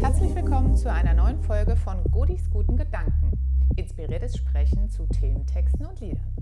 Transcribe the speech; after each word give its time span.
Herzlich 0.00 0.34
willkommen 0.34 0.74
zu 0.76 0.90
einer 0.90 1.12
neuen 1.12 1.38
Folge 1.42 1.76
von 1.76 2.02
Godis 2.04 2.50
guten 2.50 2.74
Gedanken. 2.74 3.32
Inspiriertes 3.76 4.34
Sprechen 4.38 4.88
zu 4.88 5.06
Thementexten 5.06 5.84
und 5.84 6.00
Liedern. 6.00 6.34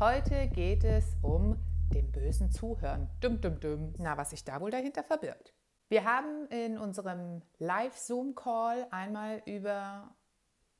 Heute 0.00 0.48
geht 0.48 0.82
es 0.82 1.14
um 1.20 1.58
dem 1.92 2.10
bösen 2.10 2.50
Zuhören. 2.50 3.10
Dum, 3.20 3.38
dum, 3.42 3.60
dum. 3.60 3.92
Na, 3.98 4.16
was 4.16 4.30
sich 4.30 4.44
da 4.44 4.62
wohl 4.62 4.70
dahinter 4.70 5.04
verbirgt. 5.04 5.52
Wir 5.90 6.04
haben 6.04 6.46
in 6.46 6.78
unserem 6.78 7.42
Live-Zoom-Call 7.58 8.86
einmal 8.90 9.42
über 9.44 10.16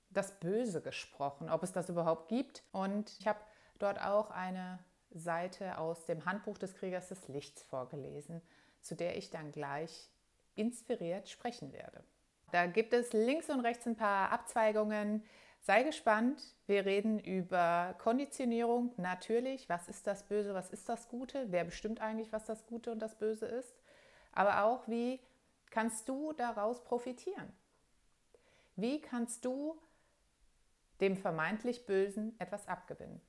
das 0.08 0.40
Böse 0.40 0.80
gesprochen, 0.80 1.50
ob 1.50 1.62
es 1.62 1.72
das 1.72 1.90
überhaupt 1.90 2.28
gibt. 2.28 2.64
Und 2.72 3.14
ich 3.20 3.26
habe 3.26 3.40
dort 3.78 4.00
auch 4.00 4.30
eine 4.30 4.78
Seite 5.10 5.76
aus 5.76 6.06
dem 6.06 6.24
Handbuch 6.24 6.56
des 6.56 6.74
Kriegers 6.76 7.08
des 7.08 7.28
Lichts 7.28 7.62
vorgelesen, 7.62 8.40
zu 8.80 8.96
der 8.96 9.18
ich 9.18 9.28
dann 9.28 9.52
gleich 9.52 10.10
inspiriert 10.54 11.28
sprechen 11.28 11.72
werde. 11.72 12.04
Da 12.52 12.66
gibt 12.66 12.92
es 12.92 13.14
links 13.14 13.48
und 13.48 13.60
rechts 13.60 13.86
ein 13.86 13.96
paar 13.96 14.30
Abzweigungen. 14.30 15.24
Sei 15.62 15.84
gespannt. 15.84 16.54
Wir 16.66 16.84
reden 16.84 17.18
über 17.18 17.94
Konditionierung. 17.98 18.92
Natürlich, 18.98 19.70
was 19.70 19.88
ist 19.88 20.06
das 20.06 20.24
Böse, 20.24 20.52
was 20.52 20.68
ist 20.68 20.86
das 20.86 21.08
Gute? 21.08 21.46
Wer 21.50 21.64
bestimmt 21.64 22.02
eigentlich, 22.02 22.30
was 22.30 22.44
das 22.44 22.66
Gute 22.66 22.92
und 22.92 22.98
das 22.98 23.14
Böse 23.14 23.46
ist? 23.46 23.74
Aber 24.32 24.64
auch, 24.64 24.86
wie 24.86 25.18
kannst 25.70 26.10
du 26.10 26.34
daraus 26.34 26.84
profitieren? 26.84 27.50
Wie 28.76 29.00
kannst 29.00 29.46
du 29.46 29.80
dem 31.00 31.16
vermeintlich 31.16 31.86
Bösen 31.86 32.38
etwas 32.38 32.68
abgewinnen, 32.68 33.22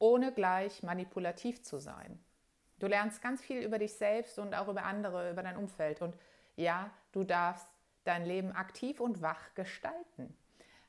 ohne 0.00 0.32
gleich 0.32 0.82
manipulativ 0.82 1.62
zu 1.62 1.78
sein? 1.78 2.18
Du 2.80 2.88
lernst 2.88 3.22
ganz 3.22 3.42
viel 3.42 3.62
über 3.62 3.78
dich 3.78 3.94
selbst 3.94 4.40
und 4.40 4.54
auch 4.54 4.66
über 4.66 4.84
andere, 4.84 5.30
über 5.30 5.44
dein 5.44 5.56
Umfeld. 5.56 6.02
Und 6.02 6.16
ja, 6.56 6.90
du 7.12 7.22
darfst 7.22 7.68
dein 8.04 8.24
Leben 8.24 8.52
aktiv 8.52 9.00
und 9.00 9.22
wach 9.22 9.54
gestalten. 9.54 10.36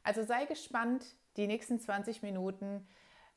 Also 0.03 0.23
sei 0.23 0.45
gespannt, 0.45 1.05
die 1.37 1.47
nächsten 1.47 1.79
20 1.79 2.21
Minuten, 2.23 2.87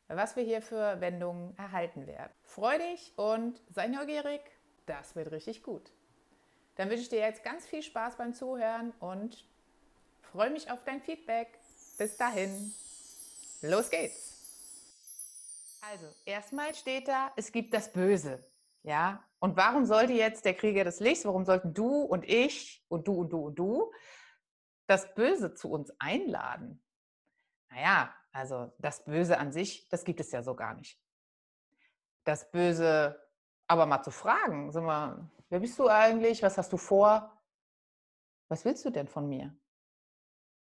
was 0.09 0.37
wir 0.37 0.43
hier 0.43 0.63
für 0.63 1.01
Wendungen 1.01 1.57
erhalten 1.57 2.07
werden. 2.07 2.33
Freu 2.43 2.79
dich 2.79 3.13
und 3.17 3.61
sei 3.71 3.89
neugierig, 3.89 4.41
das 4.87 5.17
wird 5.17 5.31
richtig 5.33 5.63
gut. 5.63 5.93
Dann 6.77 6.91
wünsche 6.91 7.03
ich 7.03 7.09
dir 7.09 7.21
jetzt 7.21 7.45
ganz 7.45 7.67
viel 7.67 7.83
Spaß 7.83 8.17
beim 8.17 8.35
Zuhören 8.35 8.93
und 8.99 9.47
freue 10.21 10.51
mich 10.51 10.71
auf 10.71 10.83
dein 10.85 11.01
Feedback. 11.01 11.59
Bis 11.99 12.17
dahin, 12.17 12.75
los 13.63 13.91
geht's! 13.91 14.35
Also, 15.93 16.07
erstmal 16.25 16.75
steht 16.75 17.09
da, 17.09 17.31
es 17.37 17.53
gibt 17.53 17.75
das 17.75 17.93
Böse. 17.93 18.43
Ja, 18.83 19.23
und 19.45 19.59
warum 19.59 19.85
sollte 19.85 20.15
jetzt 20.15 20.47
der 20.47 20.55
Krieger 20.55 20.85
des 20.85 21.01
Lichts, 21.01 21.27
warum 21.27 21.45
sollten 21.45 21.75
du 21.75 22.01
und 22.01 22.25
ich 22.25 22.83
und 22.89 23.07
du 23.07 23.13
und 23.13 23.29
du 23.29 23.41
und 23.49 23.59
du 23.59 23.93
das 24.87 25.15
Böse 25.15 25.53
zu 25.53 25.71
uns 25.71 25.93
einladen? 25.99 26.83
Naja, 27.69 28.15
also 28.33 28.73
das 28.79 29.05
Böse 29.05 29.37
an 29.37 29.53
sich, 29.53 29.87
das 29.91 30.05
gibt 30.05 30.21
es 30.21 30.33
ja 30.33 30.43
so 30.43 30.55
gar 30.55 30.73
nicht. 30.73 30.99
Das 32.25 32.51
Böse 32.53 33.23
aber 33.67 33.85
mal 33.85 34.03
zu 34.03 34.11
fragen, 34.11 34.73
sag 34.73 34.83
mal, 34.83 35.31
wer 35.51 35.61
bist 35.61 35.79
du 35.79 35.89
eigentlich? 35.89 36.43
Was 36.43 36.57
hast 36.57 36.73
du 36.73 36.79
vor? 36.79 37.39
Was 38.49 38.65
willst 38.65 38.83
du 38.87 38.89
denn 38.89 39.09
von 39.09 39.29
mir? 39.29 39.55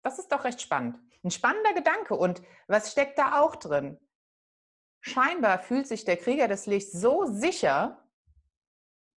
Das 0.02 0.20
ist 0.20 0.30
doch 0.30 0.44
recht 0.44 0.62
spannend. 0.62 1.00
Ein 1.24 1.32
spannender 1.32 1.74
Gedanke. 1.74 2.14
Und 2.14 2.42
was 2.68 2.92
steckt 2.92 3.18
da 3.18 3.40
auch 3.40 3.56
drin? 3.56 3.98
Scheinbar 5.00 5.58
fühlt 5.58 5.88
sich 5.88 6.04
der 6.04 6.16
Krieger 6.16 6.46
des 6.46 6.66
Lichts 6.66 6.92
so 6.92 7.24
sicher, 7.26 8.04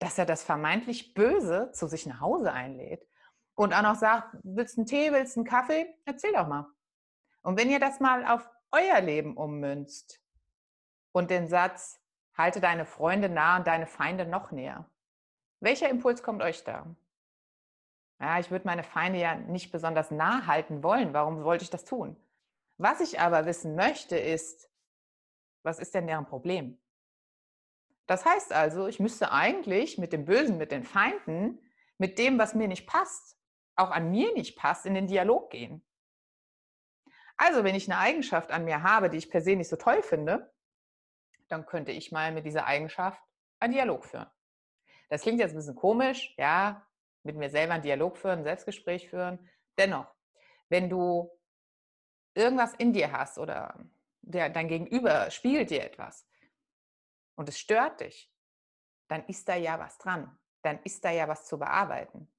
dass 0.01 0.17
er 0.17 0.25
das 0.25 0.43
vermeintlich 0.43 1.13
Böse 1.13 1.71
zu 1.73 1.87
sich 1.87 2.07
nach 2.07 2.21
Hause 2.21 2.51
einlädt 2.51 3.07
und 3.53 3.71
auch 3.71 3.83
noch 3.83 3.95
sagt, 3.95 4.35
willst 4.41 4.75
du 4.75 4.81
einen 4.81 4.87
Tee, 4.87 5.11
willst 5.13 5.35
du 5.35 5.41
einen 5.41 5.47
Kaffee? 5.47 5.95
Erzähl 6.05 6.33
doch 6.33 6.47
mal. 6.47 6.65
Und 7.43 7.59
wenn 7.59 7.69
ihr 7.69 7.79
das 7.79 7.99
mal 7.99 8.25
auf 8.25 8.49
euer 8.71 8.99
Leben 8.99 9.37
ummünzt 9.37 10.19
und 11.11 11.29
den 11.29 11.47
Satz, 11.47 12.01
halte 12.35 12.59
deine 12.59 12.87
Freunde 12.87 13.29
nah 13.29 13.57
und 13.57 13.67
deine 13.67 13.85
Feinde 13.85 14.25
noch 14.25 14.51
näher. 14.51 14.89
Welcher 15.59 15.89
Impuls 15.89 16.23
kommt 16.23 16.41
euch 16.41 16.63
da? 16.63 16.95
Ja, 18.19 18.39
ich 18.39 18.49
würde 18.49 18.65
meine 18.65 18.83
Feinde 18.83 19.19
ja 19.19 19.35
nicht 19.35 19.71
besonders 19.71 20.09
nah 20.09 20.47
halten 20.47 20.81
wollen. 20.81 21.13
Warum 21.13 21.43
wollte 21.43 21.63
ich 21.63 21.69
das 21.69 21.85
tun? 21.85 22.17
Was 22.77 23.01
ich 23.01 23.19
aber 23.19 23.45
wissen 23.45 23.75
möchte, 23.75 24.17
ist, 24.17 24.67
was 25.61 25.77
ist 25.77 25.93
denn 25.93 26.07
deren 26.07 26.25
Problem? 26.25 26.80
Das 28.11 28.25
heißt 28.25 28.51
also, 28.51 28.87
ich 28.87 28.99
müsste 28.99 29.31
eigentlich 29.31 29.97
mit 29.97 30.11
dem 30.11 30.25
Bösen, 30.25 30.57
mit 30.57 30.73
den 30.73 30.83
Feinden, 30.83 31.61
mit 31.97 32.19
dem, 32.19 32.37
was 32.37 32.53
mir 32.53 32.67
nicht 32.67 32.85
passt, 32.85 33.37
auch 33.77 33.89
an 33.89 34.11
mir 34.11 34.33
nicht 34.33 34.57
passt, 34.57 34.85
in 34.85 34.95
den 34.95 35.07
Dialog 35.07 35.49
gehen. 35.49 35.81
Also, 37.37 37.63
wenn 37.63 37.73
ich 37.73 37.89
eine 37.89 37.99
Eigenschaft 37.99 38.51
an 38.51 38.65
mir 38.65 38.83
habe, 38.83 39.09
die 39.09 39.15
ich 39.15 39.29
per 39.29 39.39
se 39.39 39.55
nicht 39.55 39.69
so 39.69 39.77
toll 39.77 40.03
finde, 40.03 40.53
dann 41.47 41.65
könnte 41.65 41.93
ich 41.93 42.11
mal 42.11 42.33
mit 42.33 42.45
dieser 42.45 42.65
Eigenschaft 42.65 43.21
einen 43.61 43.71
Dialog 43.71 44.03
führen. 44.03 44.29
Das 45.07 45.21
klingt 45.21 45.39
jetzt 45.39 45.51
ein 45.51 45.59
bisschen 45.59 45.77
komisch, 45.77 46.35
ja, 46.37 46.85
mit 47.23 47.37
mir 47.37 47.49
selber 47.49 47.75
einen 47.75 47.83
Dialog 47.83 48.17
führen, 48.17 48.39
ein 48.39 48.43
Selbstgespräch 48.43 49.09
führen. 49.09 49.49
Dennoch, 49.77 50.13
wenn 50.67 50.89
du 50.89 51.31
irgendwas 52.33 52.73
in 52.73 52.91
dir 52.91 53.13
hast 53.13 53.37
oder 53.37 53.85
der, 54.19 54.49
dein 54.49 54.67
Gegenüber 54.67 55.31
spiegelt 55.31 55.69
dir 55.69 55.85
etwas 55.85 56.27
und 57.35 57.49
es 57.49 57.59
stört 57.59 58.01
dich, 58.01 58.31
dann 59.07 59.25
ist 59.25 59.47
da 59.49 59.55
ja 59.55 59.79
was 59.79 59.97
dran. 59.97 60.37
Dann 60.61 60.79
ist 60.83 61.03
da 61.03 61.11
ja 61.11 61.27
was 61.27 61.45
zu 61.45 61.57
bearbeiten. 61.57 62.31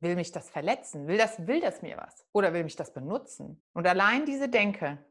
Will 0.00 0.16
mich 0.16 0.32
das 0.32 0.50
verletzen? 0.50 1.06
Will 1.06 1.18
das, 1.18 1.46
will 1.46 1.60
das 1.60 1.82
mir 1.82 1.96
was? 1.96 2.26
Oder 2.32 2.52
will 2.52 2.64
mich 2.64 2.76
das 2.76 2.92
benutzen? 2.92 3.62
Und 3.72 3.86
allein 3.86 4.24
diese 4.24 4.48
Denke, 4.48 5.04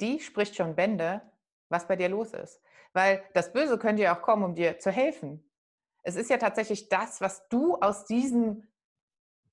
die 0.00 0.20
spricht 0.20 0.56
schon 0.56 0.74
Bände, 0.74 1.22
was 1.68 1.86
bei 1.86 1.96
dir 1.96 2.08
los 2.08 2.32
ist. 2.32 2.60
Weil 2.92 3.24
das 3.32 3.52
Böse 3.52 3.78
könnte 3.78 4.02
ja 4.02 4.16
auch 4.16 4.22
kommen, 4.22 4.44
um 4.44 4.54
dir 4.54 4.78
zu 4.78 4.90
helfen. 4.90 5.48
Es 6.02 6.16
ist 6.16 6.30
ja 6.30 6.36
tatsächlich 6.36 6.88
das, 6.88 7.20
was 7.20 7.48
du 7.48 7.76
aus 7.76 8.04
diesem 8.04 8.68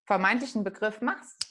vermeintlichen 0.06 0.64
Begriff 0.64 1.02
machst. 1.02 1.48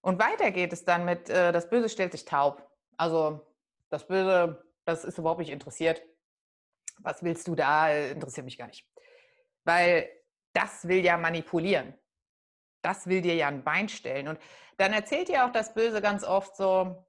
Und 0.00 0.20
weiter 0.20 0.50
geht 0.50 0.72
es 0.72 0.84
dann 0.84 1.04
mit, 1.04 1.28
äh, 1.28 1.52
das 1.52 1.70
Böse 1.70 1.88
stellt 1.88 2.12
sich 2.12 2.24
taub. 2.24 2.70
Also 2.96 3.46
das 3.88 4.06
Böse, 4.06 4.62
das 4.90 5.04
ist 5.04 5.18
überhaupt 5.18 5.40
nicht 5.40 5.50
interessiert. 5.50 6.02
Was 6.98 7.22
willst 7.22 7.48
du 7.48 7.54
da? 7.54 7.90
Interessiert 7.90 8.44
mich 8.44 8.58
gar 8.58 8.66
nicht. 8.66 8.88
Weil 9.64 10.10
das 10.52 10.86
will 10.86 11.04
ja 11.04 11.16
manipulieren. 11.16 11.94
Das 12.82 13.06
will 13.06 13.20
dir 13.20 13.34
ja 13.34 13.48
ein 13.48 13.64
Bein 13.64 13.88
stellen. 13.88 14.28
Und 14.28 14.38
dann 14.78 14.92
erzählt 14.92 15.28
dir 15.28 15.44
auch 15.44 15.52
das 15.52 15.74
Böse 15.74 16.00
ganz 16.00 16.24
oft 16.24 16.56
so, 16.56 17.06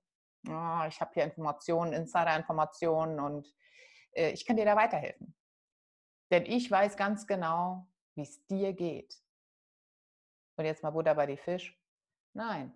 oh, 0.47 0.83
ich 0.87 1.01
habe 1.01 1.11
hier 1.13 1.23
Informationen, 1.23 1.93
Insider-Informationen 1.93 3.19
und 3.19 3.47
äh, 4.13 4.31
ich 4.31 4.45
kann 4.45 4.57
dir 4.57 4.65
da 4.65 4.75
weiterhelfen. 4.75 5.35
Denn 6.31 6.45
ich 6.45 6.69
weiß 6.69 6.97
ganz 6.97 7.27
genau, 7.27 7.87
wie 8.15 8.23
es 8.23 8.45
dir 8.47 8.73
geht. 8.73 9.21
Und 10.57 10.65
jetzt 10.65 10.83
mal 10.83 10.91
Butter 10.91 11.15
bei 11.15 11.25
die 11.25 11.37
Fisch. 11.37 11.77
Nein. 12.33 12.73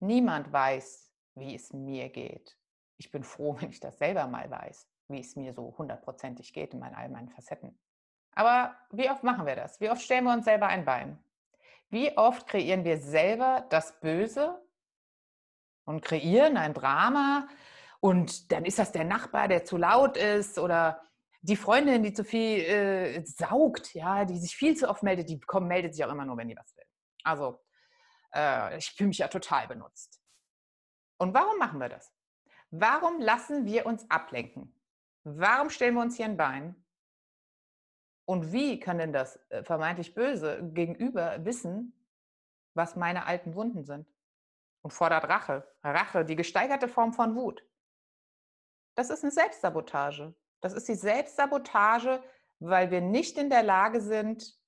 Niemand 0.00 0.52
weiß, 0.52 1.12
wie 1.34 1.54
es 1.54 1.72
mir 1.72 2.08
geht. 2.08 2.57
Ich 2.98 3.10
bin 3.10 3.22
froh, 3.22 3.56
wenn 3.60 3.70
ich 3.70 3.80
das 3.80 3.98
selber 3.98 4.26
mal 4.26 4.50
weiß, 4.50 4.88
wie 5.08 5.20
es 5.20 5.36
mir 5.36 5.54
so 5.54 5.74
hundertprozentig 5.78 6.52
geht 6.52 6.74
in 6.74 6.82
all 6.82 7.08
meinen 7.08 7.30
Facetten. 7.30 7.78
Aber 8.32 8.76
wie 8.90 9.10
oft 9.10 9.24
machen 9.24 9.46
wir 9.46 9.56
das? 9.56 9.80
Wie 9.80 9.90
oft 9.90 10.02
stellen 10.02 10.24
wir 10.24 10.32
uns 10.32 10.44
selber 10.44 10.66
ein 10.66 10.84
Bein? 10.84 11.18
Wie 11.90 12.16
oft 12.16 12.46
kreieren 12.46 12.84
wir 12.84 12.98
selber 12.98 13.66
das 13.70 13.98
Böse 14.00 14.62
und 15.84 16.02
kreieren 16.02 16.56
ein 16.56 16.74
Drama 16.74 17.48
und 18.00 18.52
dann 18.52 18.64
ist 18.64 18.78
das 18.78 18.92
der 18.92 19.04
Nachbar, 19.04 19.48
der 19.48 19.64
zu 19.64 19.76
laut 19.76 20.16
ist 20.16 20.58
oder 20.58 21.02
die 21.40 21.56
Freundin, 21.56 22.02
die 22.02 22.12
zu 22.12 22.24
viel 22.24 22.60
äh, 22.60 23.24
saugt, 23.24 23.94
ja, 23.94 24.24
die 24.24 24.38
sich 24.38 24.54
viel 24.54 24.76
zu 24.76 24.88
oft 24.88 25.02
meldet, 25.02 25.28
die 25.30 25.40
kommt, 25.40 25.66
meldet 25.66 25.94
sich 25.94 26.04
auch 26.04 26.10
immer 26.10 26.24
nur, 26.24 26.36
wenn 26.36 26.48
die 26.48 26.56
was 26.56 26.76
will. 26.76 26.84
Also 27.24 27.60
äh, 28.34 28.76
ich 28.76 28.90
fühle 28.90 29.08
mich 29.08 29.18
ja 29.18 29.28
total 29.28 29.66
benutzt. 29.66 30.20
Und 31.16 31.34
warum 31.34 31.58
machen 31.58 31.80
wir 31.80 31.88
das? 31.88 32.12
Warum 32.70 33.20
lassen 33.20 33.64
wir 33.66 33.86
uns 33.86 34.08
ablenken? 34.10 34.74
Warum 35.24 35.70
stellen 35.70 35.94
wir 35.94 36.02
uns 36.02 36.16
hier 36.16 36.26
ein 36.26 36.36
Bein? 36.36 36.74
Und 38.26 38.52
wie 38.52 38.78
kann 38.78 38.98
denn 38.98 39.12
das 39.12 39.40
äh, 39.48 39.62
vermeintlich 39.62 40.14
Böse 40.14 40.60
gegenüber 40.74 41.44
wissen, 41.44 41.94
was 42.74 42.94
meine 42.94 43.24
alten 43.24 43.54
Wunden 43.54 43.84
sind? 43.84 44.06
Und 44.82 44.92
fordert 44.92 45.24
Rache. 45.24 45.66
Rache, 45.82 46.24
die 46.24 46.36
gesteigerte 46.36 46.88
Form 46.88 47.12
von 47.12 47.34
Wut. 47.34 47.66
Das 48.96 49.10
ist 49.10 49.22
eine 49.22 49.32
Selbstsabotage. 49.32 50.34
Das 50.60 50.74
ist 50.74 50.88
die 50.88 50.94
Selbstsabotage, 50.94 52.22
weil 52.58 52.90
wir 52.90 53.00
nicht 53.00 53.38
in 53.38 53.48
der 53.48 53.62
Lage 53.62 54.00
sind, 54.00 54.58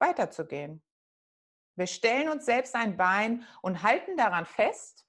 weiterzugehen. 0.00 0.82
Wir 1.76 1.86
stellen 1.86 2.28
uns 2.28 2.46
selbst 2.46 2.74
ein 2.74 2.96
Bein 2.96 3.46
und 3.62 3.82
halten 3.82 4.16
daran 4.16 4.44
fest, 4.44 5.06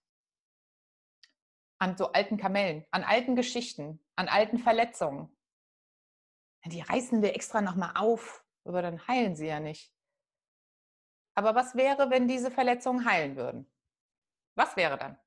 an 1.82 1.98
so 1.98 2.12
alten 2.12 2.38
Kamellen, 2.38 2.86
an 2.92 3.04
alten 3.04 3.36
Geschichten, 3.36 4.00
an 4.16 4.28
alten 4.28 4.60
Verletzungen 4.60 5.36
die 6.70 6.82
reißen 6.82 7.22
wir 7.22 7.36
extra 7.36 7.62
nochmal 7.62 7.94
auf, 7.96 8.46
aber 8.66 8.82
dann 8.82 9.08
heilen 9.08 9.36
sie 9.36 9.48
ja 9.48 9.60
nicht. 9.60 9.92
Aber 11.34 11.56
was 11.56 11.76
wäre, 11.76 12.10
wenn 12.10 12.28
diese 12.28 12.52
Verletzungen 12.52 13.06
heilen 13.06 13.36
würden? 13.36 13.72
Was 14.56 14.76
wäre 14.76 14.98
dann? 14.98 15.18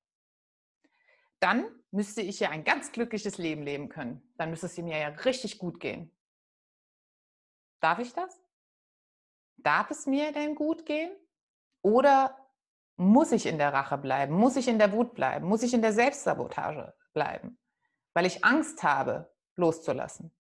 Dann 1.41 1.67
müsste 1.91 2.21
ich 2.23 2.41
ja 2.41 2.51
ein 2.51 2.63
ganz 2.63 2.93
glückliches 2.93 3.39
Leben 3.39 3.63
leben 3.63 3.89
können. 3.89 4.23
Dann 4.37 4.51
müsste 4.51 4.67
es 4.67 4.77
mir 4.79 4.99
ja 4.99 5.09
richtig 5.09 5.59
gut 5.59 5.81
gehen. 5.81 6.11
Darf 7.81 7.99
ich 7.99 8.13
das? 8.13 8.41
Darf 9.57 9.91
es 9.91 10.07
mir 10.07 10.33
denn 10.33 10.55
gut 10.55 10.87
gehen? 10.87 11.11
Oder 11.83 12.44
muss 12.97 13.33
ich 13.33 13.47
in 13.47 13.59
der 13.59 13.73
Rache 13.73 13.99
bleiben? 13.99 14.35
Muss 14.35 14.57
ich 14.57 14.69
in 14.69 14.79
der 14.79 14.93
Wut 14.93 15.15
bleiben? 15.15 15.47
Muss 15.47 15.63
ich 15.63 15.75
in 15.75 15.83
der 15.83 15.93
Selbstsabotage 15.93 16.95
bleiben? 17.13 17.59
Weil 18.15 18.27
ich 18.27 18.45
Angst 18.45 18.83
habe, 18.83 19.33
loszulassen. 19.57 20.33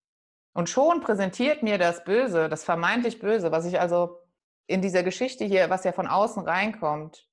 Und 0.53 0.69
schon 0.69 1.01
präsentiert 1.01 1.63
mir 1.63 1.79
das 1.79 2.05
Böse, 2.05 2.49
das 2.49 2.65
vermeintlich 2.65 3.19
Böse, 3.19 3.51
was 3.51 3.65
ich 3.67 3.81
also 3.81 4.21
in 4.67 4.83
dieser 4.83 5.03
Geschichte 5.03 5.45
hier, 5.45 5.69
was 5.69 5.85
ja 5.85 5.93
von 5.93 6.07
außen 6.07 6.45
reinkommt, 6.45 7.29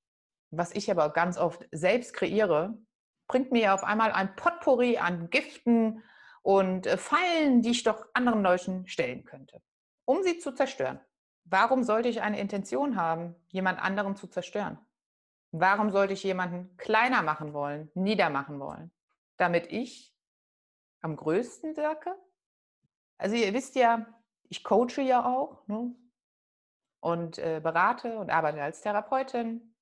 was 0.50 0.72
ich 0.74 0.90
aber 0.90 1.10
ganz 1.10 1.38
oft 1.38 1.66
selbst 1.70 2.14
kreiere, 2.14 2.76
bringt 3.28 3.52
mir 3.52 3.62
ja 3.62 3.74
auf 3.74 3.84
einmal 3.84 4.12
ein 4.12 4.34
Potpourri 4.36 4.98
an 4.98 5.30
Giften 5.30 6.02
und 6.42 6.86
äh, 6.86 6.98
Fallen, 6.98 7.62
die 7.62 7.70
ich 7.70 7.84
doch 7.84 8.04
anderen 8.12 8.42
Leuten 8.42 8.86
stellen 8.88 9.24
könnte, 9.24 9.62
um 10.04 10.22
sie 10.22 10.38
zu 10.38 10.52
zerstören. 10.52 11.00
Warum 11.44 11.84
sollte 11.84 12.08
ich 12.08 12.20
eine 12.20 12.38
Intention 12.40 12.96
haben, 12.96 13.34
jemand 13.48 13.80
anderen 13.80 14.16
zu 14.16 14.26
zerstören? 14.26 14.78
Warum 15.52 15.90
sollte 15.90 16.14
ich 16.14 16.22
jemanden 16.22 16.74
kleiner 16.78 17.22
machen 17.22 17.52
wollen, 17.52 17.90
niedermachen 17.94 18.58
wollen? 18.58 18.90
Damit 19.36 19.70
ich 19.70 20.14
am 21.02 21.14
größten 21.14 21.76
wirke? 21.76 22.14
Also 23.18 23.36
ihr 23.36 23.52
wisst 23.52 23.74
ja, 23.76 24.06
ich 24.48 24.64
coache 24.64 25.02
ja 25.02 25.24
auch 25.24 25.66
ne? 25.68 25.94
und 27.00 27.38
äh, 27.38 27.60
berate 27.62 28.18
und 28.18 28.30
arbeite 28.30 28.62
als 28.62 28.80
Therapeutin. 28.80 29.74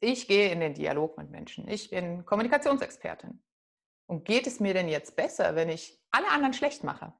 Ich 0.00 0.26
gehe 0.26 0.50
in 0.50 0.60
den 0.60 0.74
Dialog 0.74 1.16
mit 1.18 1.30
Menschen. 1.30 1.68
Ich 1.68 1.90
bin 1.90 2.26
Kommunikationsexpertin. 2.26 3.42
Und 4.06 4.24
geht 4.24 4.46
es 4.46 4.60
mir 4.60 4.74
denn 4.74 4.88
jetzt 4.88 5.16
besser, 5.16 5.54
wenn 5.54 5.68
ich 5.68 6.02
alle 6.10 6.28
anderen 6.28 6.52
schlecht 6.52 6.84
mache? 6.84 7.14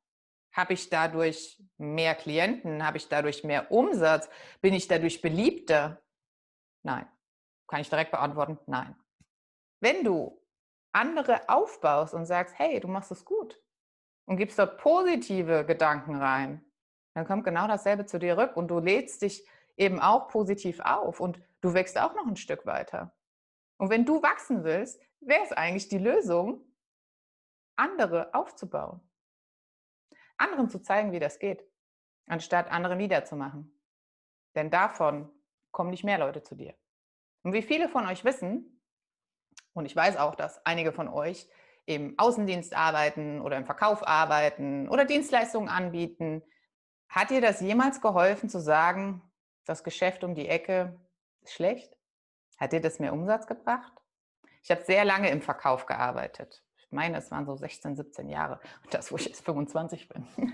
Habe 0.52 0.74
ich 0.74 0.90
dadurch 0.90 1.62
mehr 1.78 2.14
Klienten? 2.14 2.84
Habe 2.84 2.98
ich 2.98 3.08
dadurch 3.08 3.44
mehr 3.44 3.70
Umsatz? 3.70 4.28
Bin 4.60 4.74
ich 4.74 4.88
dadurch 4.88 5.20
beliebter? 5.20 6.02
Nein. 6.82 7.06
Kann 7.68 7.80
ich 7.80 7.88
direkt 7.88 8.10
beantworten? 8.10 8.58
Nein. 8.66 8.96
Wenn 9.80 10.04
du 10.04 10.40
andere 10.92 11.48
aufbaust 11.48 12.14
und 12.14 12.26
sagst, 12.26 12.58
hey, 12.58 12.80
du 12.80 12.88
machst 12.88 13.10
es 13.10 13.24
gut 13.24 13.60
und 14.26 14.36
gibst 14.36 14.58
dort 14.58 14.78
positive 14.78 15.64
Gedanken 15.64 16.16
rein, 16.16 16.64
dann 17.14 17.26
kommt 17.26 17.44
genau 17.44 17.66
dasselbe 17.66 18.06
zu 18.06 18.18
dir 18.18 18.36
rück 18.36 18.56
und 18.56 18.68
du 18.68 18.78
lädst 18.78 19.22
dich 19.22 19.46
eben 19.76 20.00
auch 20.00 20.28
positiv 20.28 20.80
auf 20.80 21.20
und 21.20 21.40
du 21.60 21.74
wächst 21.74 21.98
auch 21.98 22.14
noch 22.14 22.26
ein 22.26 22.36
Stück 22.36 22.66
weiter. 22.66 23.14
Und 23.76 23.90
wenn 23.90 24.04
du 24.04 24.22
wachsen 24.22 24.64
willst, 24.64 25.00
wäre 25.20 25.42
es 25.42 25.52
eigentlich 25.52 25.88
die 25.88 25.98
Lösung, 25.98 26.64
andere 27.76 28.32
aufzubauen. 28.34 29.00
Anderen 30.36 30.68
zu 30.68 30.80
zeigen, 30.80 31.12
wie 31.12 31.18
das 31.18 31.38
geht, 31.38 31.64
anstatt 32.26 32.70
andere 32.70 32.96
niederzumachen. 32.96 33.80
Denn 34.54 34.70
davon 34.70 35.30
kommen 35.72 35.90
nicht 35.90 36.04
mehr 36.04 36.18
Leute 36.18 36.42
zu 36.42 36.54
dir. 36.54 36.74
Und 37.44 37.52
wie 37.52 37.62
viele 37.62 37.88
von 37.88 38.06
euch 38.06 38.24
wissen, 38.24 38.80
und 39.74 39.86
ich 39.86 39.94
weiß 39.94 40.16
auch, 40.16 40.34
dass 40.34 40.64
einige 40.66 40.92
von 40.92 41.08
euch 41.08 41.48
im 41.86 42.18
Außendienst 42.18 42.74
arbeiten 42.74 43.40
oder 43.40 43.56
im 43.56 43.66
Verkauf 43.66 44.06
arbeiten 44.06 44.88
oder 44.88 45.04
Dienstleistungen 45.04 45.68
anbieten, 45.68 46.42
hat 47.08 47.30
dir 47.30 47.40
das 47.40 47.60
jemals 47.60 48.00
geholfen 48.00 48.48
zu 48.48 48.60
sagen, 48.60 49.22
das 49.66 49.84
Geschäft 49.84 50.24
um 50.24 50.34
die 50.34 50.48
Ecke 50.48 50.98
ist 51.42 51.52
schlecht? 51.52 51.94
Hat 52.58 52.72
dir 52.72 52.80
das 52.80 52.98
mehr 52.98 53.12
Umsatz 53.12 53.46
gebracht? 53.46 53.92
Ich 54.62 54.70
habe 54.70 54.82
sehr 54.82 55.04
lange 55.04 55.30
im 55.30 55.42
Verkauf 55.42 55.84
gearbeitet. 55.84 56.62
Ich 56.78 56.90
meine, 56.90 57.18
es 57.18 57.30
waren 57.30 57.44
so 57.44 57.54
16, 57.54 57.96
17 57.96 58.28
Jahre. 58.30 58.60
Und 58.82 58.94
das, 58.94 59.12
wo 59.12 59.16
ich 59.16 59.26
jetzt 59.26 59.44
25 59.44 60.08
bin. 60.08 60.26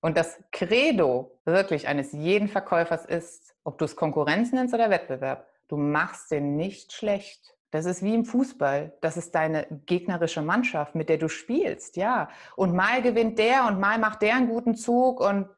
Und 0.00 0.16
das 0.16 0.42
Credo 0.52 1.40
wirklich 1.44 1.88
eines 1.88 2.12
jeden 2.12 2.48
Verkäufers 2.48 3.04
ist, 3.04 3.54
ob 3.64 3.78
du 3.78 3.84
es 3.84 3.96
Konkurrenz 3.96 4.52
nennst 4.52 4.72
oder 4.72 4.90
Wettbewerb, 4.90 5.46
Du 5.68 5.76
machst 5.76 6.30
den 6.30 6.56
nicht 6.56 6.92
schlecht. 6.92 7.54
Das 7.70 7.84
ist 7.84 8.02
wie 8.02 8.14
im 8.14 8.24
Fußball. 8.24 8.96
Das 9.02 9.16
ist 9.16 9.34
deine 9.34 9.66
gegnerische 9.86 10.40
Mannschaft, 10.40 10.94
mit 10.94 11.08
der 11.08 11.18
du 11.18 11.28
spielst, 11.28 11.96
ja. 11.96 12.30
Und 12.56 12.74
mal 12.74 13.02
gewinnt 13.02 13.38
der 13.38 13.66
und 13.66 13.78
mal 13.78 13.98
macht 13.98 14.22
der 14.22 14.36
einen 14.36 14.48
guten 14.48 14.74
Zug 14.74 15.20
und 15.20 15.48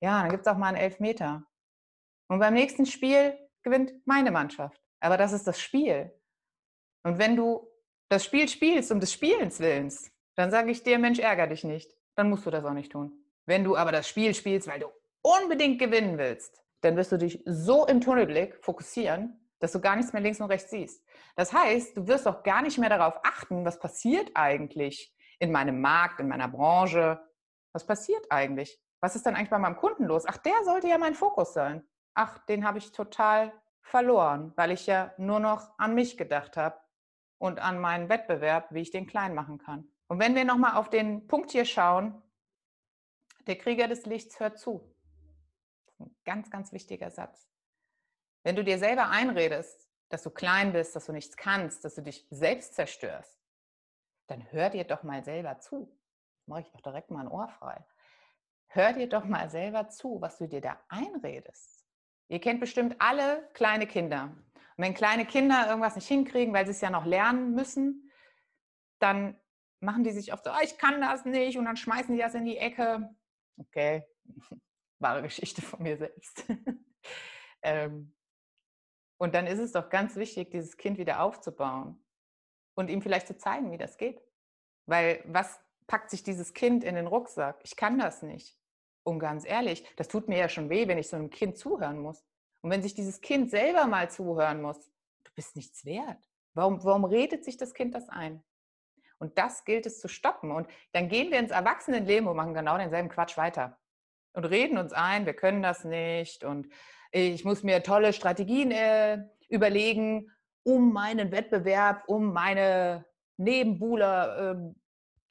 ja, 0.00 0.22
dann 0.22 0.30
gibt 0.30 0.46
es 0.46 0.52
auch 0.52 0.56
mal 0.56 0.68
einen 0.68 0.76
Elfmeter. 0.76 1.44
Und 2.28 2.38
beim 2.38 2.54
nächsten 2.54 2.86
Spiel 2.86 3.36
gewinnt 3.62 3.92
meine 4.06 4.30
Mannschaft. 4.30 4.80
Aber 5.00 5.16
das 5.16 5.32
ist 5.32 5.46
das 5.46 5.60
Spiel. 5.60 6.12
Und 7.02 7.18
wenn 7.18 7.36
du 7.36 7.68
das 8.08 8.24
Spiel 8.24 8.48
spielst 8.48 8.92
um 8.92 9.00
des 9.00 9.12
Spielens 9.12 9.58
willens, 9.58 10.12
dann 10.36 10.50
sage 10.50 10.70
ich 10.70 10.82
dir, 10.82 10.98
Mensch, 10.98 11.18
ärger 11.18 11.46
dich 11.46 11.64
nicht. 11.64 11.90
Dann 12.14 12.30
musst 12.30 12.46
du 12.46 12.50
das 12.50 12.64
auch 12.64 12.72
nicht 12.72 12.92
tun. 12.92 13.12
Wenn 13.46 13.64
du 13.64 13.76
aber 13.76 13.92
das 13.92 14.08
Spiel 14.08 14.34
spielst, 14.34 14.68
weil 14.68 14.80
du 14.80 14.86
unbedingt 15.22 15.78
gewinnen 15.78 16.18
willst, 16.18 16.62
dann 16.82 16.96
wirst 16.96 17.12
du 17.12 17.16
dich 17.16 17.42
so 17.46 17.86
im 17.86 18.00
Tunnelblick 18.00 18.56
fokussieren, 18.64 19.40
dass 19.58 19.72
du 19.72 19.80
gar 19.80 19.96
nichts 19.96 20.12
mehr 20.12 20.22
links 20.22 20.40
und 20.40 20.50
rechts 20.50 20.70
siehst. 20.70 21.04
Das 21.34 21.52
heißt, 21.52 21.96
du 21.96 22.06
wirst 22.06 22.26
auch 22.28 22.42
gar 22.42 22.62
nicht 22.62 22.78
mehr 22.78 22.88
darauf 22.88 23.18
achten, 23.24 23.64
was 23.64 23.78
passiert 23.78 24.30
eigentlich 24.34 25.14
in 25.38 25.52
meinem 25.52 25.80
Markt, 25.80 26.20
in 26.20 26.28
meiner 26.28 26.48
Branche. 26.48 27.20
Was 27.72 27.86
passiert 27.86 28.26
eigentlich? 28.30 28.80
Was 29.00 29.16
ist 29.16 29.26
dann 29.26 29.34
eigentlich 29.34 29.50
bei 29.50 29.58
meinem 29.58 29.76
Kunden 29.76 30.04
los? 30.04 30.24
Ach, 30.26 30.38
der 30.38 30.64
sollte 30.64 30.88
ja 30.88 30.98
mein 30.98 31.14
Fokus 31.14 31.52
sein. 31.52 31.86
Ach, 32.14 32.38
den 32.46 32.66
habe 32.66 32.78
ich 32.78 32.92
total 32.92 33.52
verloren, 33.82 34.52
weil 34.56 34.70
ich 34.72 34.86
ja 34.86 35.12
nur 35.18 35.40
noch 35.40 35.78
an 35.78 35.94
mich 35.94 36.16
gedacht 36.16 36.56
habe 36.56 36.80
und 37.38 37.60
an 37.60 37.78
meinen 37.78 38.08
Wettbewerb, 38.08 38.68
wie 38.70 38.80
ich 38.80 38.90
den 38.90 39.06
klein 39.06 39.34
machen 39.34 39.58
kann. 39.58 39.88
Und 40.08 40.18
wenn 40.18 40.34
wir 40.34 40.44
nochmal 40.44 40.76
auf 40.76 40.88
den 40.88 41.26
Punkt 41.26 41.50
hier 41.50 41.64
schauen, 41.64 42.22
der 43.46 43.56
Krieger 43.56 43.88
des 43.88 44.06
Lichts 44.06 44.40
hört 44.40 44.58
zu. 44.58 44.92
Ein 45.98 46.14
ganz, 46.24 46.50
ganz 46.50 46.72
wichtiger 46.72 47.10
Satz. 47.10 47.48
Wenn 48.46 48.54
du 48.54 48.62
dir 48.62 48.78
selber 48.78 49.08
einredest, 49.08 49.90
dass 50.08 50.22
du 50.22 50.30
klein 50.30 50.72
bist, 50.72 50.94
dass 50.94 51.06
du 51.06 51.12
nichts 51.12 51.36
kannst, 51.36 51.84
dass 51.84 51.96
du 51.96 52.02
dich 52.02 52.28
selbst 52.30 52.76
zerstörst, 52.76 53.42
dann 54.28 54.52
hör 54.52 54.70
dir 54.70 54.84
doch 54.84 55.02
mal 55.02 55.24
selber 55.24 55.58
zu. 55.58 55.92
Mache 56.46 56.60
ich 56.60 56.70
doch 56.70 56.80
direkt 56.80 57.10
mal 57.10 57.22
ein 57.22 57.28
Ohr 57.28 57.48
frei. 57.48 57.84
Hör 58.68 58.92
dir 58.92 59.08
doch 59.08 59.24
mal 59.24 59.50
selber 59.50 59.88
zu, 59.88 60.20
was 60.20 60.38
du 60.38 60.46
dir 60.46 60.60
da 60.60 60.80
einredest. 60.88 61.84
Ihr 62.28 62.40
kennt 62.40 62.60
bestimmt 62.60 62.94
alle 63.00 63.50
kleine 63.52 63.88
Kinder. 63.88 64.26
Und 64.76 64.84
wenn 64.84 64.94
kleine 64.94 65.26
Kinder 65.26 65.66
irgendwas 65.66 65.96
nicht 65.96 66.06
hinkriegen, 66.06 66.54
weil 66.54 66.66
sie 66.66 66.70
es 66.70 66.80
ja 66.80 66.90
noch 66.90 67.04
lernen 67.04 67.52
müssen, 67.52 68.12
dann 69.00 69.36
machen 69.80 70.04
die 70.04 70.12
sich 70.12 70.32
oft 70.32 70.44
so, 70.44 70.52
oh, 70.52 70.62
ich 70.62 70.78
kann 70.78 71.00
das 71.00 71.24
nicht 71.24 71.58
und 71.58 71.64
dann 71.64 71.76
schmeißen 71.76 72.14
die 72.14 72.22
das 72.22 72.36
in 72.36 72.44
die 72.44 72.58
Ecke. 72.58 73.12
Okay, 73.58 74.06
wahre 75.00 75.22
Geschichte 75.22 75.62
von 75.62 75.82
mir 75.82 75.96
selbst. 75.96 76.44
ähm, 77.62 78.15
und 79.18 79.34
dann 79.34 79.46
ist 79.46 79.58
es 79.58 79.72
doch 79.72 79.88
ganz 79.88 80.16
wichtig, 80.16 80.50
dieses 80.50 80.76
Kind 80.76 80.98
wieder 80.98 81.22
aufzubauen 81.22 82.02
und 82.74 82.90
ihm 82.90 83.02
vielleicht 83.02 83.26
zu 83.26 83.36
zeigen, 83.36 83.70
wie 83.72 83.78
das 83.78 83.96
geht. 83.96 84.20
Weil 84.86 85.22
was 85.26 85.58
packt 85.86 86.10
sich 86.10 86.22
dieses 86.22 86.54
Kind 86.54 86.84
in 86.84 86.94
den 86.94 87.06
Rucksack? 87.06 87.58
Ich 87.64 87.76
kann 87.76 87.98
das 87.98 88.22
nicht. 88.22 88.56
Und 89.02 89.18
ganz 89.18 89.46
ehrlich, 89.46 89.84
das 89.96 90.08
tut 90.08 90.28
mir 90.28 90.38
ja 90.38 90.48
schon 90.48 90.68
weh, 90.68 90.88
wenn 90.88 90.98
ich 90.98 91.08
so 91.08 91.16
einem 91.16 91.30
Kind 91.30 91.56
zuhören 91.56 91.98
muss. 91.98 92.24
Und 92.60 92.70
wenn 92.70 92.82
sich 92.82 92.94
dieses 92.94 93.20
Kind 93.20 93.50
selber 93.50 93.86
mal 93.86 94.10
zuhören 94.10 94.60
muss, 94.60 94.90
du 95.24 95.30
bist 95.34 95.56
nichts 95.56 95.84
wert. 95.84 96.28
Warum, 96.54 96.82
warum 96.84 97.04
redet 97.04 97.44
sich 97.44 97.56
das 97.56 97.74
Kind 97.74 97.94
das 97.94 98.08
ein? 98.08 98.42
Und 99.18 99.38
das 99.38 99.64
gilt 99.64 99.86
es 99.86 100.00
zu 100.00 100.08
stoppen. 100.08 100.50
Und 100.50 100.68
dann 100.92 101.08
gehen 101.08 101.30
wir 101.30 101.38
ins 101.38 101.52
Erwachsenenleben 101.52 102.28
und 102.28 102.36
machen 102.36 102.54
genau 102.54 102.76
denselben 102.76 103.08
Quatsch 103.08 103.36
weiter. 103.36 103.78
Und 104.36 104.44
reden 104.44 104.76
uns 104.76 104.92
ein, 104.92 105.24
wir 105.24 105.32
können 105.32 105.62
das 105.62 105.82
nicht 105.84 106.44
und 106.44 106.68
ich 107.10 107.46
muss 107.46 107.62
mir 107.62 107.82
tolle 107.82 108.12
Strategien 108.12 108.70
äh, 108.70 109.24
überlegen, 109.48 110.30
um 110.62 110.92
meinen 110.92 111.32
Wettbewerb, 111.32 112.06
um 112.06 112.34
meine 112.34 113.06
Nebenbuhler 113.38 114.52
äh, 114.52 114.74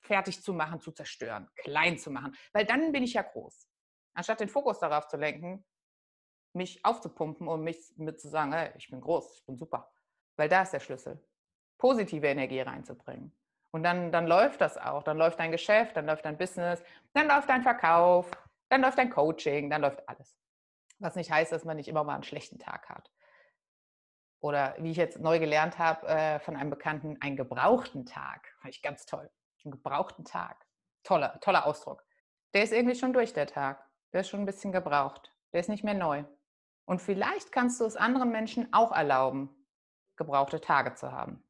fertig 0.02 0.42
zu 0.42 0.54
machen, 0.54 0.80
zu 0.80 0.92
zerstören, 0.92 1.48
klein 1.56 2.00
zu 2.00 2.10
machen. 2.10 2.36
Weil 2.52 2.66
dann 2.66 2.92
bin 2.92 3.04
ich 3.04 3.14
ja 3.14 3.22
groß. 3.22 3.68
Anstatt 4.16 4.40
den 4.40 4.50
Fokus 4.50 4.80
darauf 4.80 5.08
zu 5.08 5.18
lenken, 5.18 5.64
mich 6.54 6.84
aufzupumpen 6.84 7.48
und 7.48 7.64
mich 7.64 7.94
mit 7.98 8.20
zu 8.20 8.28
sagen, 8.28 8.54
hey, 8.54 8.72
ich 8.76 8.90
bin 8.90 9.02
groß, 9.02 9.36
ich 9.36 9.46
bin 9.46 9.56
super. 9.56 9.92
Weil 10.36 10.50
da 10.50 10.64
ist 10.64 10.74
der 10.74 10.80
Schlüssel. 10.80 11.24
Positive 11.78 12.26
Energie 12.26 12.62
reinzubringen. 12.62 13.38
Und 13.70 13.84
dann, 13.84 14.12
dann 14.12 14.26
läuft 14.26 14.62
das 14.62 14.80
auch. 14.80 15.04
Dann 15.04 15.18
läuft 15.20 15.40
dein 15.40 15.52
Geschäft, 15.52 15.96
dann 15.96 16.08
läuft 16.08 16.26
dein 16.26 16.40
Business, 16.40 16.82
dann 17.14 17.28
läuft 17.28 17.50
dein 17.50 17.62
Verkauf, 17.62 18.32
dann 18.70 18.82
läuft 18.82 18.98
dein 18.98 19.10
Coaching, 19.10 19.70
dann 19.70 19.82
läuft 19.82 20.08
alles. 20.08 20.38
Was 21.00 21.16
nicht 21.16 21.32
heißt, 21.32 21.52
dass 21.52 21.66
man 21.66 21.78
nicht 21.78 21.88
immer 21.88 22.04
mal 22.04 22.16
einen 22.16 22.24
schlechten 22.24 22.60
Tag 22.60 22.90
hat. 22.90 23.12
Oder 24.40 24.76
wie 24.80 24.92
ich 24.92 24.98
jetzt 24.98 25.20
neu 25.20 25.40
gelernt 25.40 25.80
habe 25.80 26.08
äh, 26.08 26.40
von 26.40 26.56
einem 26.56 26.70
Bekannten, 26.70 27.18
einen 27.22 27.36
gebrauchten 27.36 28.06
Tag. 28.06 28.54
Fand 28.62 28.76
ich 28.76 28.82
ganz 28.82 29.06
toll. 29.06 29.30
Einen 29.64 29.72
gebrauchten 29.72 30.24
Tag. 30.24 30.66
Toller, 31.04 31.40
toller 31.42 31.66
Ausdruck. 31.66 32.06
Der 32.54 32.64
ist 32.64 32.72
irgendwie 32.72 32.96
schon 32.96 33.14
durch, 33.14 33.34
der 33.34 33.48
Tag. 33.48 33.84
Der 34.14 34.22
ist 34.22 34.30
schon 34.30 34.42
ein 34.42 34.46
bisschen 34.46 34.72
gebraucht. 34.72 35.34
Der 35.52 35.60
ist 35.62 35.70
nicht 35.70 35.84
mehr 35.84 35.94
neu. 35.94 36.24
Und 36.86 37.02
vielleicht 37.02 37.52
kannst 37.52 37.80
du 37.82 37.86
es 37.86 37.96
anderen 37.96 38.32
Menschen 38.32 38.72
auch 38.72 38.92
erlauben, 38.92 39.50
gebrauchte 40.16 40.62
Tage 40.62 40.94
zu 40.94 41.12
haben. 41.12 41.44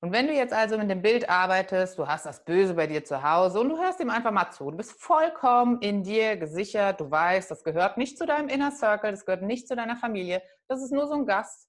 Und 0.00 0.12
wenn 0.12 0.28
du 0.28 0.32
jetzt 0.32 0.52
also 0.52 0.78
mit 0.78 0.88
dem 0.88 1.02
Bild 1.02 1.28
arbeitest, 1.28 1.98
du 1.98 2.06
hast 2.06 2.24
das 2.24 2.44
Böse 2.44 2.74
bei 2.74 2.86
dir 2.86 3.04
zu 3.04 3.20
Hause 3.22 3.58
und 3.58 3.68
du 3.68 3.78
hörst 3.78 3.98
ihm 3.98 4.10
einfach 4.10 4.30
mal 4.30 4.50
zu, 4.52 4.70
du 4.70 4.76
bist 4.76 4.92
vollkommen 4.92 5.80
in 5.82 6.04
dir 6.04 6.36
gesichert, 6.36 7.00
du 7.00 7.10
weißt, 7.10 7.50
das 7.50 7.64
gehört 7.64 7.98
nicht 7.98 8.16
zu 8.16 8.24
deinem 8.24 8.48
Inner 8.48 8.70
Circle, 8.70 9.10
das 9.10 9.26
gehört 9.26 9.42
nicht 9.42 9.66
zu 9.66 9.74
deiner 9.74 9.96
Familie, 9.96 10.40
das 10.68 10.82
ist 10.82 10.92
nur 10.92 11.08
so 11.08 11.14
ein 11.14 11.26
Gast, 11.26 11.68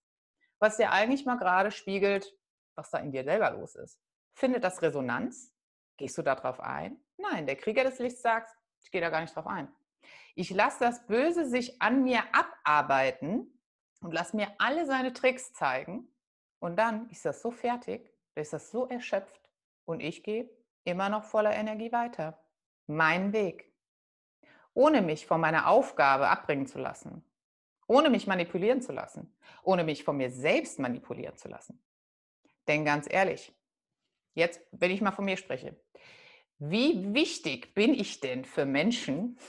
was 0.59 0.77
dir 0.77 0.91
eigentlich 0.91 1.25
mal 1.25 1.37
gerade 1.37 1.71
spiegelt, 1.71 2.31
was 2.75 2.91
da 2.91 2.99
in 2.99 3.11
dir 3.11 3.23
selber 3.23 3.49
los 3.49 3.75
ist. 3.75 3.99
Findet 4.35 4.63
das 4.63 4.81
Resonanz? 4.83 5.51
Gehst 5.97 6.17
du 6.17 6.21
darauf 6.21 6.59
ein? 6.59 7.03
Nein, 7.17 7.47
der 7.47 7.55
Krieger 7.55 7.83
des 7.83 7.97
Lichts 7.97 8.21
sagt, 8.21 8.55
ich 8.83 8.91
gehe 8.91 9.01
da 9.01 9.09
gar 9.09 9.21
nicht 9.21 9.35
drauf 9.35 9.47
ein. 9.47 9.73
Ich 10.35 10.51
lasse 10.51 10.79
das 10.79 11.05
Böse 11.07 11.45
sich 11.45 11.81
an 11.81 12.03
mir 12.03 12.23
abarbeiten 12.31 13.59
und 14.01 14.13
lasse 14.13 14.35
mir 14.35 14.53
alle 14.59 14.85
seine 14.85 15.13
Tricks 15.13 15.51
zeigen. 15.51 16.07
Und 16.59 16.77
dann 16.77 17.09
ist 17.09 17.25
das 17.25 17.41
so 17.41 17.51
fertig, 17.51 18.13
ist 18.39 18.53
das 18.53 18.71
so 18.71 18.87
erschöpft 18.87 19.49
und 19.85 20.01
ich 20.01 20.23
gehe 20.23 20.49
immer 20.83 21.09
noch 21.09 21.23
voller 21.23 21.53
Energie 21.53 21.91
weiter. 21.91 22.39
Mein 22.87 23.33
Weg. 23.33 23.71
Ohne 24.73 25.01
mich 25.01 25.25
von 25.25 25.41
meiner 25.41 25.67
Aufgabe 25.67 26.29
abbringen 26.29 26.67
zu 26.67 26.79
lassen. 26.79 27.23
Ohne 27.87 28.09
mich 28.09 28.27
manipulieren 28.27 28.81
zu 28.81 28.91
lassen. 28.91 29.35
Ohne 29.63 29.83
mich 29.83 30.03
von 30.03 30.17
mir 30.17 30.31
selbst 30.31 30.79
manipulieren 30.79 31.37
zu 31.37 31.47
lassen. 31.47 31.81
Denn 32.67 32.85
ganz 32.85 33.07
ehrlich, 33.09 33.53
jetzt, 34.35 34.61
wenn 34.71 34.91
ich 34.91 35.01
mal 35.01 35.11
von 35.11 35.25
mir 35.25 35.37
spreche, 35.37 35.75
wie 36.59 37.13
wichtig 37.13 37.73
bin 37.73 37.93
ich 37.93 38.19
denn 38.19 38.45
für 38.45 38.65
Menschen, 38.65 39.39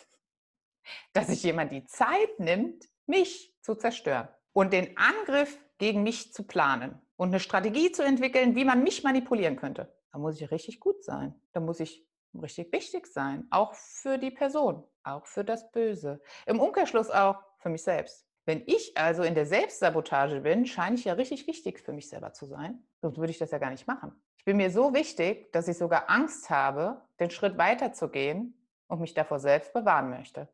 dass 1.13 1.29
sich 1.29 1.43
jemand 1.43 1.73
die 1.73 1.85
Zeit 1.85 2.39
nimmt, 2.39 2.89
mich 3.07 3.55
zu 3.61 3.75
zerstören 3.75 4.29
und 4.53 4.73
den 4.73 4.97
Angriff 4.97 5.59
gegen 5.79 6.03
mich 6.03 6.33
zu 6.33 6.45
planen 6.45 7.01
und 7.21 7.29
eine 7.29 7.41
Strategie 7.41 7.93
zu 7.93 8.03
entwickeln, 8.03 8.57
wie 8.57 8.65
man 8.65 8.83
mich 8.83 9.05
manipulieren 9.05 9.57
könnte. 9.57 9.93
Da 10.11 10.19
muss 10.19 10.41
ich 10.41 10.50
richtig 10.50 10.81
gut 10.81 11.05
sein. 11.05 11.35
Da 11.53 11.61
muss 11.61 11.79
ich 11.79 12.03
richtig 12.33 12.73
wichtig 12.73 13.07
sein, 13.07 13.47
auch 13.50 13.75
für 13.75 14.17
die 14.17 14.31
Person, 14.31 14.85
auch 15.03 15.27
für 15.27 15.45
das 15.45 15.71
Böse. 15.71 16.23
Im 16.47 16.59
Umkehrschluss 16.59 17.11
auch 17.11 17.37
für 17.59 17.69
mich 17.69 17.83
selbst. 17.83 18.27
Wenn 18.47 18.62
ich 18.65 18.97
also 18.97 19.23
in 19.23 19.35
der 19.35 19.45
Selbstsabotage 19.45 20.41
bin, 20.41 20.65
scheine 20.65 20.95
ich 20.95 21.05
ja 21.05 21.12
richtig 21.12 21.47
wichtig 21.47 21.81
für 21.81 21.93
mich 21.93 22.09
selber 22.09 22.33
zu 22.33 22.47
sein. 22.47 22.83
Sonst 23.03 23.19
würde 23.19 23.33
ich 23.33 23.39
das 23.39 23.50
ja 23.50 23.59
gar 23.59 23.71
nicht 23.71 23.87
machen. 23.87 24.19
Ich 24.39 24.47
bin 24.47 24.57
mir 24.57 24.71
so 24.71 24.95
wichtig, 24.95 25.53
dass 25.53 25.69
ich 25.69 25.77
sogar 25.77 26.09
Angst 26.09 26.49
habe, 26.49 27.03
den 27.21 27.29
Schritt 27.29 27.59
weiterzugehen 27.59 28.55
und 28.87 29.03
mich 29.03 29.12
davor 29.12 29.41
selbst 29.41 29.75
bewahren 29.75 30.09
möchte. 30.09 30.49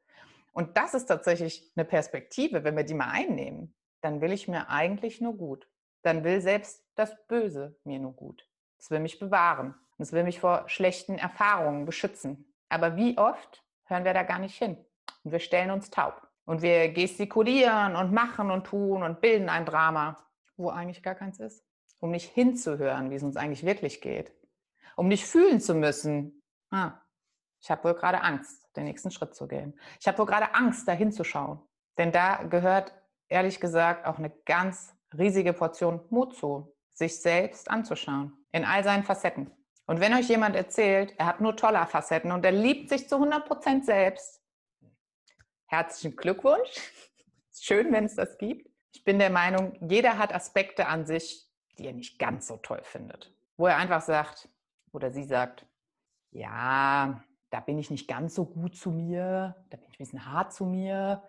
Und 0.52 0.76
das 0.76 0.94
ist 0.94 1.06
tatsächlich 1.06 1.70
eine 1.76 1.84
Perspektive, 1.84 2.64
wenn 2.64 2.76
wir 2.76 2.82
die 2.82 2.94
mal 2.94 3.10
einnehmen, 3.10 3.72
dann 4.00 4.20
will 4.20 4.32
ich 4.32 4.48
mir 4.48 4.68
eigentlich 4.68 5.20
nur 5.20 5.36
gut 5.36 5.68
dann 6.06 6.24
will 6.24 6.40
selbst 6.40 6.84
das 6.94 7.26
Böse 7.26 7.76
mir 7.84 7.98
nur 7.98 8.12
gut. 8.12 8.48
Es 8.78 8.90
will 8.90 9.00
mich 9.00 9.18
bewahren. 9.18 9.74
Es 9.98 10.12
will 10.12 10.24
mich 10.24 10.40
vor 10.40 10.68
schlechten 10.68 11.18
Erfahrungen 11.18 11.84
beschützen. 11.84 12.52
Aber 12.68 12.96
wie 12.96 13.18
oft 13.18 13.64
hören 13.84 14.04
wir 14.04 14.14
da 14.14 14.22
gar 14.22 14.38
nicht 14.38 14.56
hin? 14.56 14.76
Und 15.24 15.32
wir 15.32 15.40
stellen 15.40 15.70
uns 15.70 15.90
taub. 15.90 16.26
Und 16.44 16.62
wir 16.62 16.90
gestikulieren 16.90 17.96
und 17.96 18.12
machen 18.12 18.50
und 18.50 18.66
tun 18.66 19.02
und 19.02 19.20
bilden 19.20 19.48
ein 19.48 19.66
Drama, 19.66 20.16
wo 20.56 20.70
eigentlich 20.70 21.02
gar 21.02 21.16
keins 21.16 21.40
ist. 21.40 21.64
Um 21.98 22.10
nicht 22.10 22.30
hinzuhören, 22.30 23.10
wie 23.10 23.16
es 23.16 23.22
uns 23.22 23.36
eigentlich 23.36 23.64
wirklich 23.64 24.00
geht. 24.00 24.32
Um 24.96 25.08
nicht 25.08 25.26
fühlen 25.26 25.60
zu 25.60 25.74
müssen, 25.74 26.42
ah, 26.70 26.92
ich 27.60 27.70
habe 27.70 27.84
wohl 27.84 27.94
gerade 27.94 28.20
Angst, 28.22 28.68
den 28.76 28.84
nächsten 28.84 29.10
Schritt 29.10 29.34
zu 29.34 29.48
gehen. 29.48 29.78
Ich 29.98 30.06
habe 30.06 30.18
wohl 30.18 30.26
gerade 30.26 30.54
Angst, 30.54 30.86
da 30.86 30.92
hinzuschauen. 30.92 31.60
Denn 31.98 32.12
da 32.12 32.44
gehört, 32.44 32.94
ehrlich 33.28 33.58
gesagt, 33.58 34.06
auch 34.06 34.18
eine 34.18 34.30
ganz 34.44 34.95
riesige 35.16 35.52
Portion 35.52 36.00
Mut 36.10 36.36
zu, 36.36 36.74
sich 36.92 37.20
selbst 37.20 37.70
anzuschauen, 37.70 38.32
in 38.52 38.64
all 38.64 38.82
seinen 38.84 39.04
Facetten. 39.04 39.50
Und 39.86 40.00
wenn 40.00 40.14
euch 40.14 40.28
jemand 40.28 40.56
erzählt, 40.56 41.14
er 41.18 41.26
hat 41.26 41.40
nur 41.40 41.56
tolle 41.56 41.84
Facetten 41.86 42.32
und 42.32 42.44
er 42.44 42.52
liebt 42.52 42.88
sich 42.88 43.08
zu 43.08 43.16
100% 43.16 43.84
selbst, 43.84 44.42
herzlichen 45.66 46.16
Glückwunsch. 46.16 46.90
Schön, 47.52 47.92
wenn 47.92 48.04
es 48.04 48.16
das 48.16 48.36
gibt. 48.38 48.68
Ich 48.92 49.04
bin 49.04 49.18
der 49.18 49.30
Meinung, 49.30 49.76
jeder 49.88 50.18
hat 50.18 50.34
Aspekte 50.34 50.86
an 50.86 51.06
sich, 51.06 51.48
die 51.78 51.86
er 51.86 51.92
nicht 51.92 52.18
ganz 52.18 52.46
so 52.48 52.56
toll 52.56 52.80
findet. 52.82 53.32
Wo 53.56 53.66
er 53.66 53.76
einfach 53.76 54.02
sagt 54.02 54.48
oder 54.92 55.10
sie 55.10 55.24
sagt, 55.24 55.66
ja, 56.30 57.22
da 57.50 57.60
bin 57.60 57.78
ich 57.78 57.90
nicht 57.90 58.08
ganz 58.08 58.34
so 58.34 58.44
gut 58.44 58.76
zu 58.76 58.90
mir, 58.90 59.56
da 59.70 59.76
bin 59.76 59.86
ich 59.88 59.94
ein 59.94 59.98
bisschen 59.98 60.32
hart 60.32 60.52
zu 60.52 60.64
mir 60.64 61.22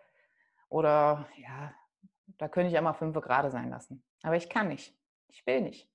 oder 0.69 1.27
ja, 1.37 1.73
da 2.37 2.47
könnte 2.47 2.71
ich 2.71 2.77
auch 2.77 2.83
mal 2.83 2.93
fünf 2.93 3.19
gerade 3.21 3.51
sein 3.51 3.69
lassen. 3.69 4.03
Aber 4.23 4.35
ich 4.35 4.49
kann 4.49 4.67
nicht. 4.67 4.95
Ich 5.29 5.45
will 5.45 5.61
nicht. 5.61 5.89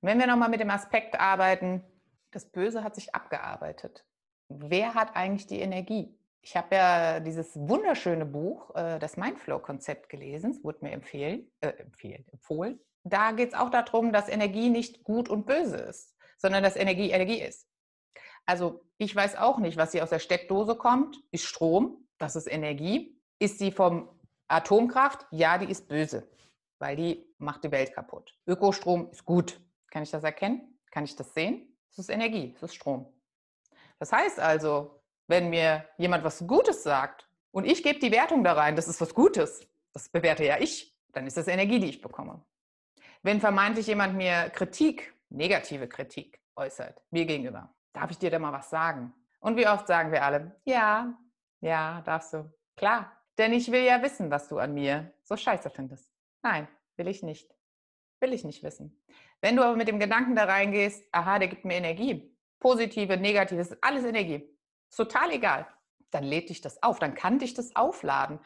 Und 0.00 0.08
wenn 0.08 0.18
wir 0.18 0.26
nochmal 0.26 0.48
mit 0.48 0.60
dem 0.60 0.70
Aspekt 0.70 1.18
arbeiten, 1.18 1.82
das 2.30 2.50
Böse 2.50 2.84
hat 2.84 2.94
sich 2.94 3.14
abgearbeitet. 3.14 4.04
Wer 4.48 4.94
hat 4.94 5.16
eigentlich 5.16 5.46
die 5.46 5.60
Energie? 5.60 6.16
Ich 6.42 6.56
habe 6.56 6.76
ja 6.76 7.20
dieses 7.20 7.56
wunderschöne 7.56 8.24
Buch, 8.24 8.74
äh, 8.76 8.98
das 8.98 9.16
Mindflow-Konzept 9.16 10.08
gelesen, 10.08 10.52
es 10.52 10.62
wurde 10.62 10.78
mir 10.82 10.92
empfehlen, 10.92 11.50
äh, 11.60 11.70
empfehlen, 11.70 12.24
empfohlen. 12.30 12.78
Da 13.02 13.32
geht 13.32 13.48
es 13.48 13.54
auch 13.54 13.70
darum, 13.70 14.12
dass 14.12 14.28
Energie 14.28 14.68
nicht 14.70 15.02
gut 15.02 15.28
und 15.28 15.46
böse 15.46 15.76
ist, 15.76 16.14
sondern 16.38 16.62
dass 16.62 16.76
Energie 16.76 17.10
Energie 17.10 17.40
ist. 17.40 17.68
Also 18.44 18.84
ich 18.98 19.14
weiß 19.14 19.36
auch 19.36 19.58
nicht, 19.58 19.76
was 19.76 19.92
hier 19.92 20.04
aus 20.04 20.10
der 20.10 20.20
Steckdose 20.20 20.76
kommt. 20.76 21.16
Ist 21.32 21.44
Strom, 21.44 22.06
das 22.18 22.36
ist 22.36 22.46
Energie. 22.46 23.20
Ist 23.38 23.58
sie 23.58 23.72
vom 23.72 24.08
Atomkraft, 24.48 25.26
ja, 25.30 25.58
die 25.58 25.70
ist 25.70 25.88
böse, 25.88 26.28
weil 26.78 26.96
die 26.96 27.34
macht 27.38 27.64
die 27.64 27.70
Welt 27.70 27.92
kaputt. 27.92 28.38
Ökostrom 28.46 29.10
ist 29.10 29.24
gut. 29.24 29.60
Kann 29.90 30.02
ich 30.02 30.10
das 30.10 30.24
erkennen? 30.24 30.78
Kann 30.90 31.04
ich 31.04 31.16
das 31.16 31.34
sehen? 31.34 31.76
Es 31.90 31.98
ist 31.98 32.10
Energie, 32.10 32.52
es 32.56 32.62
ist 32.62 32.74
Strom. 32.74 33.12
Das 33.98 34.12
heißt 34.12 34.38
also, 34.38 35.02
wenn 35.26 35.48
mir 35.50 35.88
jemand 35.96 36.24
was 36.24 36.46
Gutes 36.46 36.82
sagt 36.82 37.28
und 37.50 37.64
ich 37.64 37.82
gebe 37.82 37.98
die 37.98 38.12
Wertung 38.12 38.44
da 38.44 38.52
rein, 38.52 38.76
das 38.76 38.88
ist 38.88 39.00
was 39.00 39.14
Gutes, 39.14 39.66
das 39.92 40.08
bewerte 40.08 40.44
ja 40.44 40.58
ich, 40.58 40.94
dann 41.12 41.26
ist 41.26 41.36
das 41.36 41.48
Energie, 41.48 41.80
die 41.80 41.88
ich 41.88 42.00
bekomme. 42.00 42.44
Wenn 43.22 43.40
vermeintlich 43.40 43.86
jemand 43.86 44.14
mir 44.14 44.50
Kritik, 44.50 45.14
negative 45.30 45.88
Kritik 45.88 46.40
äußert, 46.54 47.02
mir 47.10 47.24
gegenüber, 47.24 47.74
darf 47.92 48.10
ich 48.10 48.18
dir 48.18 48.30
da 48.30 48.38
mal 48.38 48.52
was 48.52 48.70
sagen? 48.70 49.14
Und 49.40 49.56
wie 49.56 49.66
oft 49.66 49.86
sagen 49.86 50.12
wir 50.12 50.22
alle, 50.22 50.60
ja, 50.64 51.18
ja, 51.60 52.02
darfst 52.02 52.34
du. 52.34 52.52
Klar, 52.76 53.10
denn 53.38 53.52
ich 53.52 53.70
will 53.70 53.84
ja 53.84 54.02
wissen, 54.02 54.30
was 54.30 54.48
du 54.48 54.58
an 54.58 54.74
mir 54.74 55.12
so 55.22 55.36
scheiße 55.36 55.70
findest. 55.70 56.10
Nein, 56.42 56.68
will 56.96 57.08
ich 57.08 57.22
nicht. 57.22 57.54
Will 58.20 58.32
ich 58.32 58.44
nicht 58.44 58.62
wissen. 58.62 59.02
Wenn 59.40 59.56
du 59.56 59.62
aber 59.62 59.76
mit 59.76 59.88
dem 59.88 60.00
Gedanken 60.00 60.34
da 60.34 60.44
reingehst, 60.44 61.04
aha, 61.12 61.38
der 61.38 61.48
gibt 61.48 61.64
mir 61.64 61.74
Energie, 61.74 62.34
positive, 62.58 63.16
negative, 63.16 63.60
ist 63.60 63.76
alles 63.82 64.04
Energie. 64.04 64.48
Ist 64.88 64.96
total 64.96 65.32
egal. 65.32 65.66
Dann 66.10 66.24
lädt 66.24 66.48
dich 66.48 66.60
das 66.60 66.82
auf, 66.82 66.98
dann 66.98 67.14
kann 67.14 67.38
dich 67.38 67.52
das 67.52 67.76
aufladen. 67.76 68.38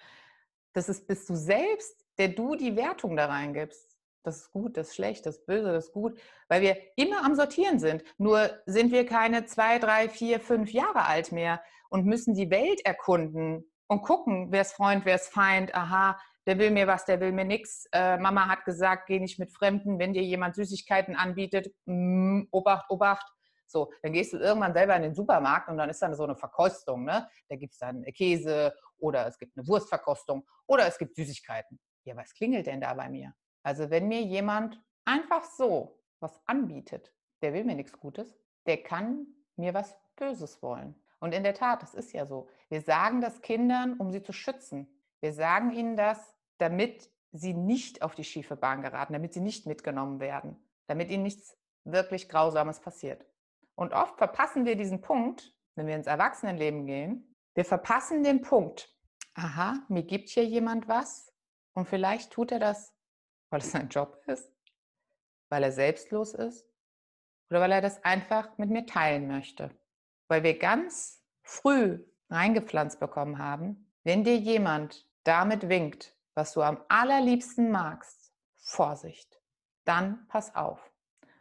Das 0.73 0.89
ist, 0.89 1.07
bist 1.07 1.29
du 1.29 1.37
selbst, 1.37 2.05
der 2.19 2.29
du 2.29 2.57
die 2.57 2.77
Wertung 2.77 3.17
da 3.17 3.27
reingibst. 3.27 3.97
Das 4.23 4.37
ist 4.37 4.51
gut, 4.51 4.77
das 4.77 4.89
ist 4.89 4.97
schlecht, 4.97 5.25
das 5.25 5.37
ist 5.37 5.47
böse, 5.47 5.73
das 5.73 5.87
ist 5.87 5.93
gut, 5.93 6.21
weil 6.49 6.61
wir 6.61 6.77
immer 6.97 7.25
am 7.25 7.35
Sortieren 7.35 7.79
sind. 7.79 8.03
Nur 8.19 8.51
sind 8.67 8.93
wir 8.93 9.07
keine 9.07 9.47
zwei, 9.47 9.79
drei, 9.79 10.09
vier, 10.09 10.41
fünf 10.41 10.73
Jahre 10.73 11.07
alt 11.07 11.33
mehr 11.33 11.63
und 11.89 12.05
müssen 12.05 12.35
die 12.35 12.51
Welt 12.51 12.85
erkunden 12.85 13.70
und 13.91 14.03
gucken, 14.03 14.53
wer 14.53 14.61
ist 14.61 14.75
Freund, 14.75 15.05
wer 15.05 15.17
ist 15.17 15.33
Feind, 15.33 15.75
aha, 15.75 16.17
der 16.47 16.59
will 16.59 16.71
mir 16.71 16.87
was, 16.87 17.07
der 17.07 17.19
will 17.19 17.33
mir 17.33 17.45
nichts. 17.45 17.87
Äh, 17.93 18.19
Mama 18.19 18.47
hat 18.49 18.65
gesagt, 18.65 19.09
geh 19.09 19.19
nicht 19.19 19.41
mit 19.41 19.53
Fremden, 19.53 19.99
wenn 19.99 20.13
dir 20.13 20.23
jemand 20.23 20.55
Süßigkeiten 20.55 21.17
anbietet, 21.17 21.75
mm, 21.87 22.43
Obacht, 22.53 22.89
Obacht. 22.89 23.27
So, 23.67 23.93
dann 24.03 24.13
gehst 24.13 24.33
du 24.33 24.39
irgendwann 24.39 24.75
selber 24.75 24.95
in 24.95 25.03
den 25.03 25.15
Supermarkt 25.15 25.69
und 25.69 25.77
dann 25.77 25.91
ist 25.91 26.01
dann 26.03 26.15
so 26.15 26.23
eine 26.23 26.37
Verkostung. 26.37 27.05
Ne? 27.05 27.29
Da 27.49 27.57
gibt 27.57 27.73
es 27.73 27.81
dann 27.81 28.05
Käse 28.17 28.73
oder 28.99 29.27
es 29.27 29.37
gibt 29.39 29.59
eine 29.59 29.67
Wurstverkostung 29.67 30.47
oder 30.69 30.87
es 30.87 30.97
gibt 30.97 31.17
Süßigkeiten. 31.17 31.81
Ja, 32.05 32.17
was 32.17 32.33
klingelt 32.33 32.69
denn 32.69 32.81
da 32.81 32.95
bei 32.95 33.09
mir? 33.09 33.35
Also 33.65 33.91
wenn 33.91 34.07
mir 34.07 34.23
jemand 34.23 34.81
einfach 35.05 35.43
so 35.43 36.01
was 36.21 36.41
anbietet, 36.47 37.13
der 37.43 37.53
will 37.55 37.65
mir 37.65 37.75
nichts 37.75 37.99
Gutes, 37.99 38.39
der 38.67 38.85
kann 38.85 39.27
mir 39.57 39.75
was 39.75 39.97
Böses 40.15 40.63
wollen. 40.63 40.95
Und 41.21 41.35
in 41.35 41.45
der 41.45 41.55
Tat, 41.55 41.83
das 41.83 41.95
ist 41.95 42.13
ja 42.13 42.27
so. 42.27 42.49
Wir 42.69 42.81
sagen 42.81 43.21
das 43.21 43.43
Kindern, 43.43 43.95
um 43.99 44.11
sie 44.11 44.23
zu 44.23 44.33
schützen. 44.33 44.89
Wir 45.21 45.35
sagen 45.35 45.71
ihnen 45.71 45.97
das, 45.97 46.35
damit 46.59 47.11
sie 47.31 47.53
nicht 47.55 48.03
auf 48.03 48.15
die 48.15 48.25
schiefe 48.25 48.57
Bahn 48.57 48.83
geraten, 48.83 49.13
damit 49.13 49.35
sie 49.35 49.41
nicht 49.41 49.67
mitgenommen 49.67 50.19
werden, 50.19 50.57
damit 50.87 51.11
ihnen 51.11 51.23
nichts 51.23 51.57
wirklich 51.85 52.29
Grausames 52.29 52.81
passiert. 52.81 53.25
Und 53.75 53.93
oft 53.93 54.17
verpassen 54.17 54.65
wir 54.65 54.77
diesen 54.77 55.03
Punkt, 55.03 55.55
wenn 55.75 55.87
wir 55.87 55.95
ins 55.95 56.07
Erwachsenenleben 56.07 56.87
gehen. 56.87 57.37
Wir 57.55 57.65
verpassen 57.65 58.23
den 58.25 58.41
Punkt. 58.41 58.95
Aha, 59.35 59.75
mir 59.89 60.03
gibt 60.03 60.29
hier 60.31 60.45
jemand 60.45 60.89
was 60.89 61.33
und 61.75 61.89
vielleicht 61.89 62.33
tut 62.33 62.51
er 62.51 62.59
das, 62.59 62.95
weil 63.51 63.61
es 63.61 63.71
sein 63.71 63.89
Job 63.89 64.21
ist, 64.27 64.53
weil 65.51 65.63
er 65.63 65.73
selbstlos 65.73 66.35
ist 66.35 66.67
oder 67.49 67.61
weil 67.61 67.73
er 67.73 67.81
das 67.81 68.03
einfach 68.05 68.57
mit 68.59 68.71
mir 68.71 68.87
teilen 68.87 69.29
möchte 69.29 69.71
weil 70.31 70.45
wir 70.45 70.57
ganz 70.57 71.21
früh 71.43 71.99
reingepflanzt 72.31 73.01
bekommen 73.01 73.39
haben, 73.39 73.93
wenn 74.05 74.23
dir 74.23 74.37
jemand 74.37 75.05
damit 75.25 75.69
winkt, 75.69 76.15
was 76.35 76.53
du 76.53 76.63
am 76.63 76.81
allerliebsten 76.89 77.71
magst, 77.71 78.33
Vorsicht, 78.57 79.41
dann 79.85 80.27
pass 80.29 80.55
auf. 80.55 80.79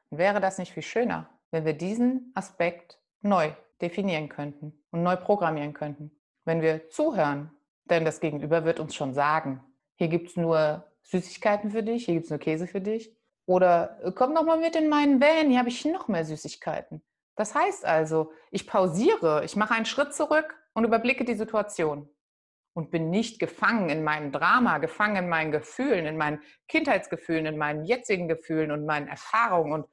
wäre 0.10 0.42
das 0.42 0.58
nicht 0.58 0.74
viel 0.74 0.82
schöner, 0.82 1.30
wenn 1.52 1.66
wir 1.66 1.74
diesen 1.74 2.32
Aspekt 2.34 3.00
neu 3.22 3.52
definieren 3.80 4.28
könnten 4.28 4.74
und 4.90 5.04
neu 5.04 5.16
programmieren 5.16 5.74
könnten? 5.74 6.12
Wenn 6.44 6.64
wir 6.64 6.90
zuhören, 6.90 7.52
denn 7.86 8.06
das 8.06 8.20
Gegenüber 8.20 8.66
wird 8.66 8.80
uns 8.80 8.96
schon 8.96 9.14
sagen, 9.14 9.64
hier 9.98 10.08
gibt 10.08 10.30
es 10.30 10.36
nur 10.36 10.84
Süßigkeiten 11.04 11.70
für 11.70 11.84
dich, 11.84 12.06
hier 12.06 12.16
gibt 12.16 12.26
es 12.26 12.32
nur 12.32 12.40
Käse 12.40 12.66
für 12.66 12.82
dich. 12.82 13.16
Oder 13.46 14.00
äh, 14.04 14.12
komm 14.12 14.34
noch 14.34 14.46
mal 14.46 14.60
mit 14.60 14.76
in 14.76 14.90
meinen 14.90 15.22
Van, 15.22 15.50
hier 15.50 15.60
habe 15.60 15.70
ich 15.70 15.86
noch 15.86 16.08
mehr 16.08 16.26
Süßigkeiten. 16.26 17.04
Das 17.40 17.56
heißt 17.56 17.86
also, 17.86 18.34
ich 18.52 18.68
pausiere, 18.68 19.46
ich 19.46 19.56
mache 19.56 19.74
einen 19.74 19.86
Schritt 19.86 20.14
zurück 20.14 20.62
und 20.74 20.84
überblicke 20.84 21.24
die 21.24 21.36
Situation 21.36 22.14
und 22.74 22.92
bin 22.92 23.10
nicht 23.10 23.40
gefangen 23.40 23.90
in 23.90 24.04
meinem 24.04 24.34
Drama, 24.34 24.78
gefangen 24.80 25.16
in 25.16 25.30
meinen 25.30 25.54
Gefühlen, 25.54 26.06
in 26.06 26.18
meinen 26.18 26.42
Kindheitsgefühlen, 26.68 27.46
in 27.46 27.58
meinen 27.58 27.86
jetzigen 27.86 28.28
Gefühlen 28.28 28.72
und 28.72 28.86
meinen 28.86 29.08
Erfahrungen 29.08 29.72
und 29.72 29.88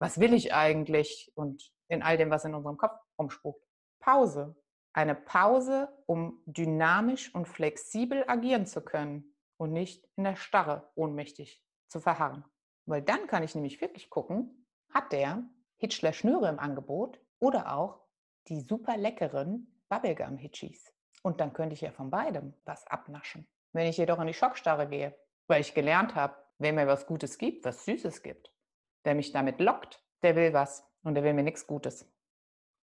was 0.00 0.20
will 0.20 0.34
ich 0.34 0.52
eigentlich 0.52 1.32
und 1.34 1.72
in 1.88 2.02
all 2.02 2.18
dem, 2.18 2.28
was 2.28 2.44
in 2.44 2.54
unserem 2.54 2.76
Kopf 2.76 3.00
rumspukt. 3.18 3.66
Pause. 3.98 4.54
Eine 4.92 5.14
Pause, 5.14 5.88
um 6.04 6.42
dynamisch 6.44 7.34
und 7.34 7.48
flexibel 7.48 8.22
agieren 8.26 8.66
zu 8.66 8.84
können 8.84 9.34
und 9.56 9.72
nicht 9.72 10.06
in 10.16 10.24
der 10.24 10.36
Starre 10.36 10.90
ohnmächtig 10.94 11.64
zu 11.88 12.00
verharren. 12.00 12.44
Weil 12.84 13.00
dann 13.00 13.28
kann 13.28 13.42
ich 13.42 13.54
nämlich 13.54 13.80
wirklich 13.80 14.10
gucken, 14.10 14.66
hat 14.90 15.10
der 15.12 15.42
Hitchler 15.82 16.12
Schnüre 16.12 16.48
im 16.48 16.60
Angebot 16.60 17.18
oder 17.40 17.76
auch 17.76 17.98
die 18.46 18.60
super 18.60 18.96
leckeren 18.96 19.66
Bubblegum 19.88 20.38
Hitchies. 20.38 20.94
Und 21.22 21.40
dann 21.40 21.52
könnte 21.52 21.74
ich 21.74 21.80
ja 21.80 21.90
von 21.90 22.08
beidem 22.08 22.54
was 22.64 22.86
abnaschen. 22.86 23.48
Wenn 23.72 23.88
ich 23.88 23.96
jedoch 23.96 24.20
in 24.20 24.28
die 24.28 24.32
Schockstarre 24.32 24.88
gehe, 24.88 25.18
weil 25.48 25.60
ich 25.60 25.74
gelernt 25.74 26.14
habe, 26.14 26.36
wer 26.58 26.72
mir 26.72 26.86
was 26.86 27.04
Gutes 27.08 27.36
gibt, 27.36 27.64
was 27.64 27.84
Süßes 27.84 28.22
gibt, 28.22 28.52
der 29.04 29.16
mich 29.16 29.32
damit 29.32 29.58
lockt, 29.58 30.00
der 30.22 30.36
will 30.36 30.52
was 30.52 30.88
und 31.02 31.16
der 31.16 31.24
will 31.24 31.34
mir 31.34 31.42
nichts 31.42 31.66
Gutes. 31.66 32.08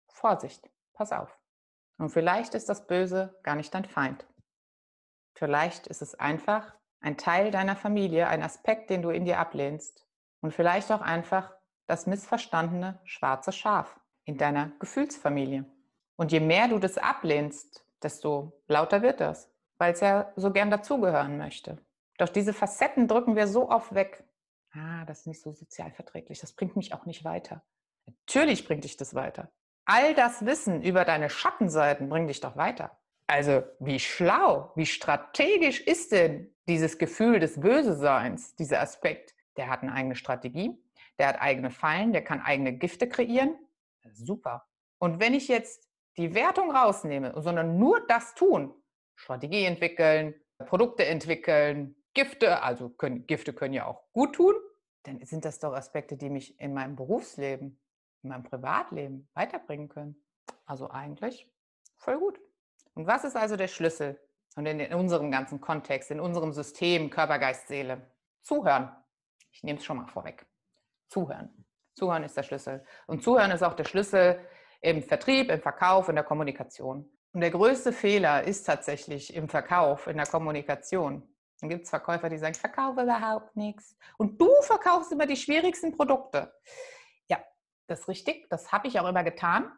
Vorsicht, 0.10 0.70
pass 0.92 1.14
auf. 1.14 1.40
Und 2.00 2.10
vielleicht 2.10 2.54
ist 2.54 2.68
das 2.68 2.86
Böse 2.86 3.40
gar 3.44 3.56
nicht 3.56 3.74
dein 3.74 3.86
Feind. 3.86 4.28
Vielleicht 5.36 5.88
ist 5.88 6.02
es 6.02 6.16
einfach 6.16 6.76
ein 7.00 7.18
Teil 7.18 7.50
deiner 7.50 7.78
Familie, 7.78 8.28
ein 8.28 8.44
Aspekt, 8.44 8.90
den 8.90 9.02
du 9.02 9.10
in 9.10 9.24
dir 9.24 9.40
ablehnst. 9.40 10.06
Und 10.42 10.54
vielleicht 10.54 10.92
auch 10.92 11.00
einfach 11.00 11.54
das 11.90 12.06
missverstandene 12.06 13.00
schwarze 13.04 13.52
Schaf 13.52 14.00
in 14.26 14.38
deiner 14.38 14.72
Gefühlsfamilie. 14.80 15.66
Und 16.16 16.32
je 16.32 16.40
mehr 16.40 16.68
du 16.68 16.78
das 16.78 16.98
ablehnst, 16.98 17.84
desto 18.04 18.62
lauter 18.68 19.02
wird 19.02 19.20
das, 19.20 19.52
weil 19.80 19.94
es 19.94 20.02
ja 20.02 20.32
so 20.36 20.52
gern 20.52 20.70
dazugehören 20.70 21.38
möchte. 21.38 21.80
Doch 22.20 22.30
diese 22.30 22.54
Facetten 22.54 23.08
drücken 23.08 23.36
wir 23.36 23.48
so 23.48 23.70
oft 23.70 23.96
weg. 23.96 24.24
Ah, 24.72 25.04
das 25.06 25.22
ist 25.22 25.28
nicht 25.28 25.42
so 25.42 25.52
sozial 25.52 25.92
verträglich, 25.92 26.40
das 26.40 26.54
bringt 26.54 26.76
mich 26.76 26.94
auch 26.94 27.06
nicht 27.06 27.24
weiter. 27.24 27.64
Natürlich 28.06 28.68
bringt 28.68 28.84
dich 28.84 28.98
das 28.98 29.16
weiter. 29.16 29.50
All 29.86 30.14
das 30.14 30.46
Wissen 30.46 30.84
über 30.84 31.06
deine 31.06 31.32
Schattenseiten 31.32 32.10
bringt 32.10 32.30
dich 32.30 32.40
doch 32.40 32.56
weiter. 32.56 33.00
Also 33.26 33.64
wie 33.80 34.00
schlau, 34.00 34.72
wie 34.76 34.86
strategisch 34.86 35.82
ist 35.82 36.12
denn 36.12 36.54
dieses 36.68 37.00
Gefühl 37.00 37.40
des 37.40 37.60
Böseseins, 37.60 38.56
dieser 38.56 38.82
Aspekt? 38.82 39.34
Der 39.58 39.70
hat 39.70 39.82
eine 39.82 39.94
eigene 39.94 40.16
Strategie, 40.16 40.78
der 41.20 41.28
hat 41.28 41.42
eigene 41.42 41.70
Fallen, 41.70 42.14
der 42.14 42.24
kann 42.24 42.42
eigene 42.42 42.74
Gifte 42.74 43.08
kreieren. 43.08 43.56
Super. 44.14 44.66
Und 44.98 45.20
wenn 45.20 45.34
ich 45.34 45.48
jetzt 45.48 45.90
die 46.18 46.34
Wertung 46.34 46.72
rausnehme, 46.72 47.34
sondern 47.42 47.78
nur 47.78 48.06
das 48.08 48.34
tun, 48.36 48.74
Strategie 49.16 49.66
entwickeln, 49.66 50.34
Produkte 50.66 51.06
entwickeln, 51.06 51.96
Gifte, 52.14 52.62
also 52.64 52.90
können, 52.90 53.28
Gifte 53.28 53.54
können 53.54 53.74
ja 53.74 53.86
auch 53.86 54.04
gut 54.14 54.36
tun, 54.36 54.56
dann 55.04 55.24
sind 55.26 55.46
das 55.46 55.60
doch 55.60 55.74
Aspekte, 55.74 56.18
die 56.18 56.30
mich 56.30 56.60
in 56.60 56.74
meinem 56.74 56.96
Berufsleben, 56.96 57.80
in 58.24 58.30
meinem 58.30 58.44
Privatleben 58.44 59.30
weiterbringen 59.34 59.90
können. 59.90 60.22
Also 60.66 60.90
eigentlich 60.90 61.50
voll 61.98 62.18
gut. 62.18 62.40
Und 62.96 63.08
was 63.08 63.24
ist 63.24 63.36
also 63.36 63.56
der 63.56 63.68
Schlüssel? 63.68 64.20
Und 64.56 64.66
in, 64.66 64.80
in 64.80 64.94
unserem 64.94 65.32
ganzen 65.32 65.62
Kontext, 65.62 66.12
in 66.12 66.20
unserem 66.20 66.52
System 66.52 67.10
Körper, 67.10 67.40
Geist, 67.40 67.68
Seele. 67.68 68.12
Zuhören. 68.42 68.92
Ich 69.52 69.64
nehme 69.64 69.80
es 69.80 69.86
schon 69.86 69.98
mal 69.98 70.08
vorweg. 70.08 70.49
Zuhören. 71.10 71.66
Zuhören 71.96 72.24
ist 72.24 72.38
der 72.38 72.44
Schlüssel. 72.44 72.86
Und 73.08 73.24
Zuhören 73.24 73.52
ist 73.52 73.64
auch 73.64 73.74
der 73.74 73.84
Schlüssel 73.84 74.40
im 74.82 75.04
Vertrieb, 75.04 75.52
im 75.52 75.62
Verkauf, 75.62 76.08
in 76.08 76.16
der 76.16 76.24
Kommunikation. 76.24 77.10
Und 77.34 77.42
der 77.42 77.52
größte 77.52 77.92
Fehler 77.92 78.44
ist 78.44 78.64
tatsächlich 78.64 79.34
im 79.36 79.50
Verkauf, 79.50 80.08
in 80.08 80.18
der 80.18 80.26
Kommunikation. 80.26 81.24
Dann 81.60 81.70
gibt 81.70 81.84
es 81.84 81.90
Verkäufer, 81.90 82.30
die 82.30 82.38
sagen, 82.38 82.54
ich 82.54 82.62
verkaufe 82.62 83.02
überhaupt 83.02 83.56
nichts. 83.56 83.98
Und 84.18 84.40
du 84.40 84.50
verkaufst 84.62 85.12
immer 85.12 85.26
die 85.26 85.36
schwierigsten 85.36 85.96
Produkte. 85.96 86.54
Ja, 87.30 87.38
das 87.88 88.02
ist 88.02 88.08
richtig. 88.08 88.50
Das 88.50 88.72
habe 88.72 88.88
ich 88.88 89.00
auch 89.00 89.08
immer 89.08 89.24
getan. 89.24 89.72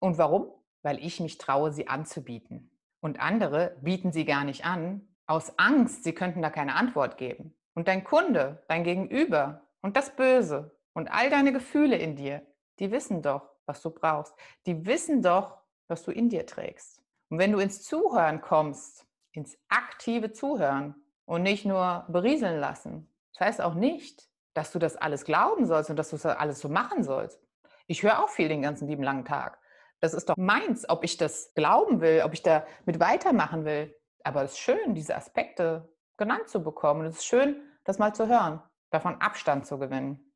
Und 0.00 0.18
warum? 0.18 0.52
Weil 0.82 0.98
ich 0.98 1.20
mich 1.20 1.38
traue, 1.38 1.72
sie 1.72 1.88
anzubieten. 1.88 2.76
Und 3.00 3.20
andere 3.20 3.76
bieten 3.80 4.12
sie 4.12 4.24
gar 4.24 4.44
nicht 4.44 4.64
an, 4.64 5.08
aus 5.26 5.58
Angst, 5.58 6.04
sie 6.04 6.12
könnten 6.12 6.42
da 6.42 6.50
keine 6.50 6.74
Antwort 6.74 7.16
geben. 7.16 7.56
Und 7.74 7.86
dein 7.86 8.02
Kunde, 8.02 8.64
dein 8.68 8.82
Gegenüber, 8.82 9.69
und 9.82 9.96
das 9.96 10.14
Böse 10.14 10.76
und 10.92 11.10
all 11.10 11.30
deine 11.30 11.52
Gefühle 11.52 11.96
in 11.96 12.16
dir, 12.16 12.46
die 12.78 12.90
wissen 12.90 13.22
doch, 13.22 13.50
was 13.66 13.82
du 13.82 13.90
brauchst. 13.90 14.34
Die 14.66 14.86
wissen 14.86 15.22
doch, 15.22 15.58
was 15.88 16.02
du 16.02 16.10
in 16.10 16.28
dir 16.28 16.46
trägst. 16.46 17.02
Und 17.28 17.38
wenn 17.38 17.52
du 17.52 17.58
ins 17.58 17.82
Zuhören 17.82 18.40
kommst, 18.40 19.06
ins 19.32 19.56
aktive 19.68 20.32
Zuhören 20.32 20.94
und 21.24 21.42
nicht 21.42 21.64
nur 21.64 22.04
berieseln 22.08 22.58
lassen, 22.58 23.08
das 23.32 23.46
heißt 23.46 23.60
auch 23.60 23.74
nicht, 23.74 24.28
dass 24.54 24.72
du 24.72 24.78
das 24.78 24.96
alles 24.96 25.24
glauben 25.24 25.66
sollst 25.66 25.90
und 25.90 25.96
dass 25.96 26.10
du 26.10 26.16
das 26.16 26.26
alles 26.26 26.58
so 26.58 26.68
machen 26.68 27.04
sollst. 27.04 27.40
Ich 27.86 28.02
höre 28.02 28.22
auch 28.22 28.28
viel 28.28 28.48
den 28.48 28.62
ganzen 28.62 28.88
lieben 28.88 29.02
langen 29.02 29.24
Tag. 29.24 29.58
Das 30.00 30.14
ist 30.14 30.28
doch 30.28 30.36
meins, 30.36 30.88
ob 30.88 31.04
ich 31.04 31.16
das 31.16 31.52
glauben 31.54 32.00
will, 32.00 32.22
ob 32.24 32.32
ich 32.32 32.42
da 32.42 32.66
mit 32.86 32.98
weitermachen 32.98 33.64
will. 33.64 33.94
Aber 34.24 34.42
es 34.42 34.52
ist 34.52 34.58
schön, 34.58 34.94
diese 34.94 35.14
Aspekte 35.14 35.88
genannt 36.16 36.48
zu 36.48 36.62
bekommen. 36.62 37.00
Und 37.00 37.06
es 37.06 37.18
ist 37.18 37.26
schön, 37.26 37.62
das 37.84 37.98
mal 37.98 38.14
zu 38.14 38.26
hören 38.26 38.62
davon 38.90 39.20
Abstand 39.20 39.66
zu 39.66 39.78
gewinnen. 39.78 40.32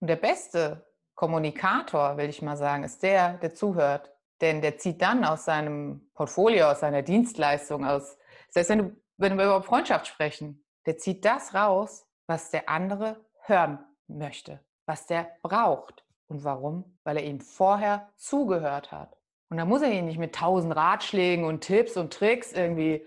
Und 0.00 0.08
der 0.08 0.16
beste 0.16 0.86
Kommunikator, 1.14 2.16
will 2.16 2.30
ich 2.30 2.40
mal 2.40 2.56
sagen, 2.56 2.84
ist 2.84 3.02
der, 3.02 3.34
der 3.34 3.54
zuhört. 3.54 4.12
Denn 4.40 4.62
der 4.62 4.78
zieht 4.78 5.02
dann 5.02 5.24
aus 5.24 5.44
seinem 5.44 6.10
Portfolio, 6.14 6.70
aus 6.70 6.80
seiner 6.80 7.02
Dienstleistung, 7.02 7.84
aus, 7.84 8.16
heißt, 8.54 8.70
wenn, 8.70 8.78
du, 8.78 8.96
wenn 9.18 9.36
wir 9.36 9.44
über 9.44 9.62
Freundschaft 9.62 10.06
sprechen, 10.06 10.64
der 10.86 10.96
zieht 10.96 11.26
das 11.26 11.52
raus, 11.52 12.06
was 12.26 12.50
der 12.50 12.70
andere 12.70 13.22
hören 13.42 13.78
möchte, 14.06 14.60
was 14.86 15.06
der 15.06 15.30
braucht. 15.42 16.04
Und 16.26 16.44
warum? 16.44 16.98
Weil 17.04 17.18
er 17.18 17.24
ihm 17.24 17.40
vorher 17.40 18.10
zugehört 18.16 18.92
hat. 18.92 19.18
Und 19.50 19.56
da 19.56 19.64
muss 19.64 19.82
er 19.82 19.90
ihn 19.90 20.06
nicht 20.06 20.18
mit 20.18 20.34
tausend 20.34 20.74
Ratschlägen 20.74 21.44
und 21.44 21.60
Tipps 21.60 21.96
und 21.96 22.14
Tricks 22.14 22.52
irgendwie 22.52 23.04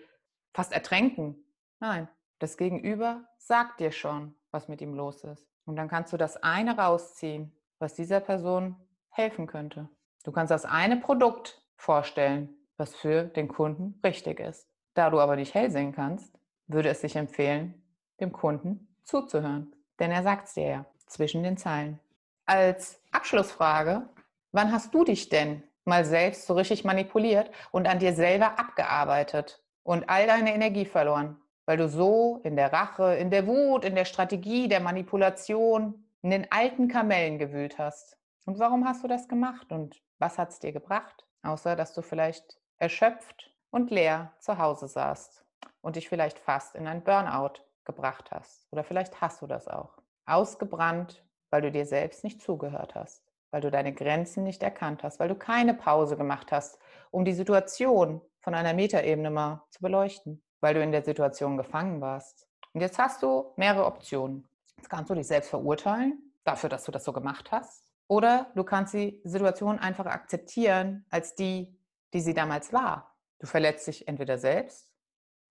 fast 0.54 0.74
ertränken. 0.74 1.44
Nein, 1.80 2.10
das 2.40 2.58
Gegenüber 2.58 3.24
sagt 3.38 3.80
dir 3.80 3.92
schon, 3.92 4.36
was 4.54 4.68
mit 4.68 4.82
ihm 4.82 4.94
los 4.94 5.24
ist. 5.24 5.46
Und 5.66 5.76
dann 5.76 5.90
kannst 5.90 6.14
du 6.14 6.18
das 6.18 6.38
eine 6.38 6.78
rausziehen, 6.78 7.52
was 7.80 7.96
dieser 7.96 8.20
Person 8.20 8.76
helfen 9.10 9.48
könnte. 9.48 9.90
Du 10.24 10.32
kannst 10.32 10.52
das 10.52 10.66
eine 10.66 10.98
Produkt 10.98 11.62
vorstellen, 11.76 12.56
was 12.78 12.96
für 12.96 13.26
den 13.26 13.48
Kunden 13.48 14.00
richtig 14.04 14.40
ist. 14.40 14.68
Da 14.94 15.10
du 15.10 15.20
aber 15.20 15.36
nicht 15.36 15.54
hell 15.54 15.72
sehen 15.72 15.92
kannst, 15.92 16.34
würde 16.68 16.90
es 16.90 17.02
sich 17.02 17.16
empfehlen, 17.16 17.82
dem 18.20 18.32
Kunden 18.32 18.88
zuzuhören. 19.04 19.76
Denn 20.00 20.12
er 20.12 20.24
sagt 20.24 20.48
es 20.48 20.54
dir 20.54 20.68
ja 20.68 20.86
zwischen 21.08 21.44
den 21.44 21.58
Zeilen. 21.58 22.00
Als 22.46 23.02
Abschlussfrage, 23.12 24.08
wann 24.52 24.72
hast 24.72 24.94
du 24.94 25.04
dich 25.04 25.30
denn 25.30 25.64
mal 25.86 26.06
selbst 26.06 26.46
so 26.46 26.54
richtig 26.54 26.86
manipuliert 26.86 27.52
und 27.72 27.88
an 27.88 28.00
dir 28.00 28.14
selber 28.14 28.60
abgearbeitet 28.60 29.62
und 29.84 30.10
all 30.10 30.28
deine 30.28 30.54
Energie 30.54 30.86
verloren? 30.86 31.38
Weil 31.66 31.78
du 31.78 31.88
so 31.88 32.42
in 32.44 32.56
der 32.56 32.74
Rache, 32.74 33.16
in 33.16 33.30
der 33.30 33.48
Wut, 33.48 33.86
in 33.86 33.96
der 33.96 34.06
Strategie, 34.06 34.68
der 34.68 34.80
Manipulation, 34.80 36.06
in 36.22 36.32
den 36.32 36.52
alten 36.52 36.88
Kamellen 36.88 37.38
gewühlt 37.40 37.78
hast. 37.78 38.18
Und 38.46 38.60
warum 38.60 38.86
hast 38.86 39.04
du 39.04 39.08
das 39.08 39.28
gemacht 39.28 39.72
und 39.72 40.02
was 40.20 40.38
hat 40.38 40.50
es 40.50 40.60
dir 40.60 40.72
gebracht? 40.72 41.26
Außer 41.44 41.76
dass 41.76 41.94
du 41.94 42.02
vielleicht 42.02 42.60
erschöpft 42.78 43.52
und 43.72 43.92
leer 43.92 44.34
zu 44.40 44.58
Hause 44.58 44.88
saßt 44.88 45.46
und 45.82 45.96
dich 45.96 46.10
vielleicht 46.10 46.40
fast 46.40 46.76
in 46.76 46.88
ein 46.88 47.04
Burnout 47.04 47.62
gebracht 47.86 48.32
hast. 48.32 48.68
Oder 48.72 48.84
vielleicht 48.84 49.22
hast 49.22 49.42
du 49.42 49.48
das 49.48 49.68
auch. 49.68 49.98
Ausgebrannt, 50.26 51.26
weil 51.50 51.62
du 51.62 51.72
dir 51.72 51.86
selbst 51.86 52.24
nicht 52.24 52.42
zugehört 52.42 52.96
hast, 52.96 53.24
weil 53.52 53.62
du 53.62 53.72
deine 53.72 53.94
Grenzen 53.94 54.44
nicht 54.44 54.64
erkannt 54.64 55.04
hast, 55.04 55.20
weil 55.20 55.30
du 55.30 55.36
keine 55.36 55.74
Pause 55.74 56.18
gemacht 56.18 56.52
hast, 56.52 56.80
um 57.12 57.26
die 57.26 57.34
Situation 57.34 58.22
von 58.40 58.56
einer 58.56 58.74
Metaebene 58.74 59.30
mal 59.30 59.64
zu 59.70 59.82
beleuchten 59.82 60.42
weil 60.64 60.76
du 60.76 60.82
in 60.82 60.94
der 60.94 61.04
Situation 61.04 61.58
gefangen 61.58 62.00
warst. 62.00 62.48
Und 62.72 62.80
jetzt 62.80 62.98
hast 62.98 63.22
du 63.22 63.52
mehrere 63.58 63.86
Optionen. 63.86 64.48
Jetzt 64.78 64.90
kannst 64.90 65.10
du 65.10 65.14
dich 65.14 65.28
selbst 65.28 65.50
verurteilen 65.50 66.32
dafür, 66.46 66.70
dass 66.70 66.86
du 66.86 66.92
das 66.94 67.04
so 67.04 67.12
gemacht 67.12 67.52
hast. 67.52 67.90
Oder 68.08 68.50
du 68.56 68.64
kannst 68.64 68.94
die 68.94 69.20
Situation 69.26 69.78
einfach 69.78 70.06
akzeptieren 70.06 71.06
als 71.10 71.36
die, 71.36 71.78
die 72.14 72.22
sie 72.22 72.34
damals 72.34 72.72
war. 72.72 73.14
Du 73.40 73.46
verletzt 73.46 73.88
dich 73.88 74.08
entweder 74.08 74.38
selbst 74.38 74.90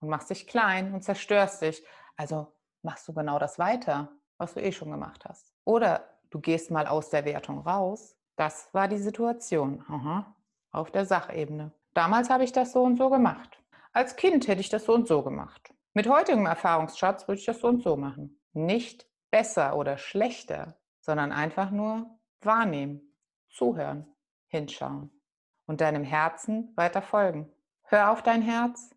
und 0.01 0.09
machst 0.09 0.31
dich 0.31 0.47
klein 0.47 0.95
und 0.95 1.03
zerstörst 1.03 1.61
dich. 1.61 1.85
Also 2.17 2.51
machst 2.81 3.07
du 3.07 3.13
genau 3.13 3.39
das 3.39 3.59
weiter, 3.59 4.09
was 4.39 4.55
du 4.55 4.63
eh 4.63 4.73
schon 4.73 4.91
gemacht 4.91 5.27
hast. 5.29 5.53
Oder 5.65 6.09
du 6.31 6.41
gehst 6.41 6.71
mal 6.71 6.87
aus 6.87 7.11
der 7.11 7.27
Wertung 7.27 7.59
raus. 7.59 8.17
Das 8.37 8.71
war 8.73 8.89
die 8.89 8.97
Situation. 8.97 9.85
Aha. 9.91 10.35
Auf 10.71 10.91
der 10.91 11.05
Sachebene. 11.05 11.71
Damals 11.93 12.31
habe 12.31 12.45
ich 12.45 12.53
das 12.53 12.73
so 12.73 12.83
und 12.83 12.97
so 12.97 13.11
gemacht. 13.11 13.62
Als 13.93 14.17
Kind 14.17 14.49
hätte 14.49 14.61
ich 14.61 14.71
das 14.71 14.85
so 14.85 14.95
und 14.95 15.07
so 15.07 15.23
gemacht. 15.23 15.75
Mit 15.93 16.09
heutigem 16.09 16.47
Erfahrungsschatz 16.47 17.29
würde 17.29 17.39
ich 17.41 17.47
das 17.47 17.61
so 17.61 17.69
und 17.69 17.83
so 17.83 17.97
machen. 17.97 18.41
Nicht 18.55 19.07
besser 19.31 19.77
oder 19.77 19.99
schlechter, 19.99 20.79
sondern 21.01 21.33
einfach 21.33 21.71
nur 21.71 22.19
wahrnehmen, 22.41 23.15
zuhören, 23.51 24.07
hinschauen 24.47 25.11
und 25.67 25.83
deinem 25.83 26.05
Herzen 26.05 26.73
weiter 26.77 27.03
folgen. 27.03 27.53
Hör 27.83 28.11
auf 28.11 28.23
dein 28.23 28.41
Herz 28.41 28.95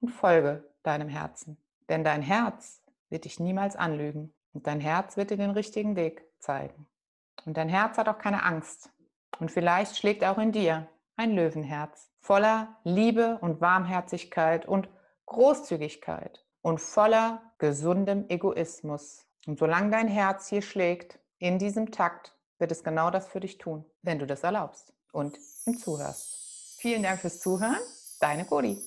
und 0.00 0.10
folge 0.10 0.72
deinem 0.84 1.08
Herzen. 1.08 1.56
Denn 1.88 2.04
dein 2.04 2.22
Herz 2.22 2.80
wird 3.08 3.24
dich 3.24 3.40
niemals 3.40 3.74
anlügen 3.74 4.32
und 4.52 4.68
dein 4.68 4.80
Herz 4.80 5.16
wird 5.16 5.30
dir 5.30 5.36
den 5.36 5.50
richtigen 5.50 5.96
Weg 5.96 6.24
zeigen. 6.38 6.86
Und 7.44 7.56
dein 7.56 7.68
Herz 7.68 7.98
hat 7.98 8.08
auch 8.08 8.18
keine 8.18 8.44
Angst. 8.44 8.90
Und 9.40 9.50
vielleicht 9.50 9.96
schlägt 9.96 10.22
auch 10.24 10.38
in 10.38 10.52
dir 10.52 10.88
ein 11.16 11.34
Löwenherz 11.34 12.10
voller 12.20 12.76
Liebe 12.84 13.38
und 13.40 13.60
Warmherzigkeit 13.60 14.66
und 14.66 14.88
Großzügigkeit 15.26 16.44
und 16.62 16.80
voller 16.80 17.42
gesundem 17.58 18.26
Egoismus. 18.28 19.26
Und 19.46 19.58
solange 19.58 19.90
dein 19.90 20.08
Herz 20.08 20.48
hier 20.48 20.62
schlägt, 20.62 21.18
in 21.38 21.58
diesem 21.58 21.90
Takt, 21.90 22.36
wird 22.58 22.70
es 22.70 22.84
genau 22.84 23.10
das 23.10 23.26
für 23.26 23.40
dich 23.40 23.58
tun, 23.58 23.84
wenn 24.02 24.18
du 24.18 24.26
das 24.26 24.44
erlaubst 24.44 24.92
und 25.12 25.36
ihm 25.66 25.76
zuhörst. 25.76 26.78
Vielen 26.78 27.02
Dank 27.02 27.20
fürs 27.20 27.40
Zuhören, 27.40 27.76
deine 28.20 28.44
Cody. 28.44 28.78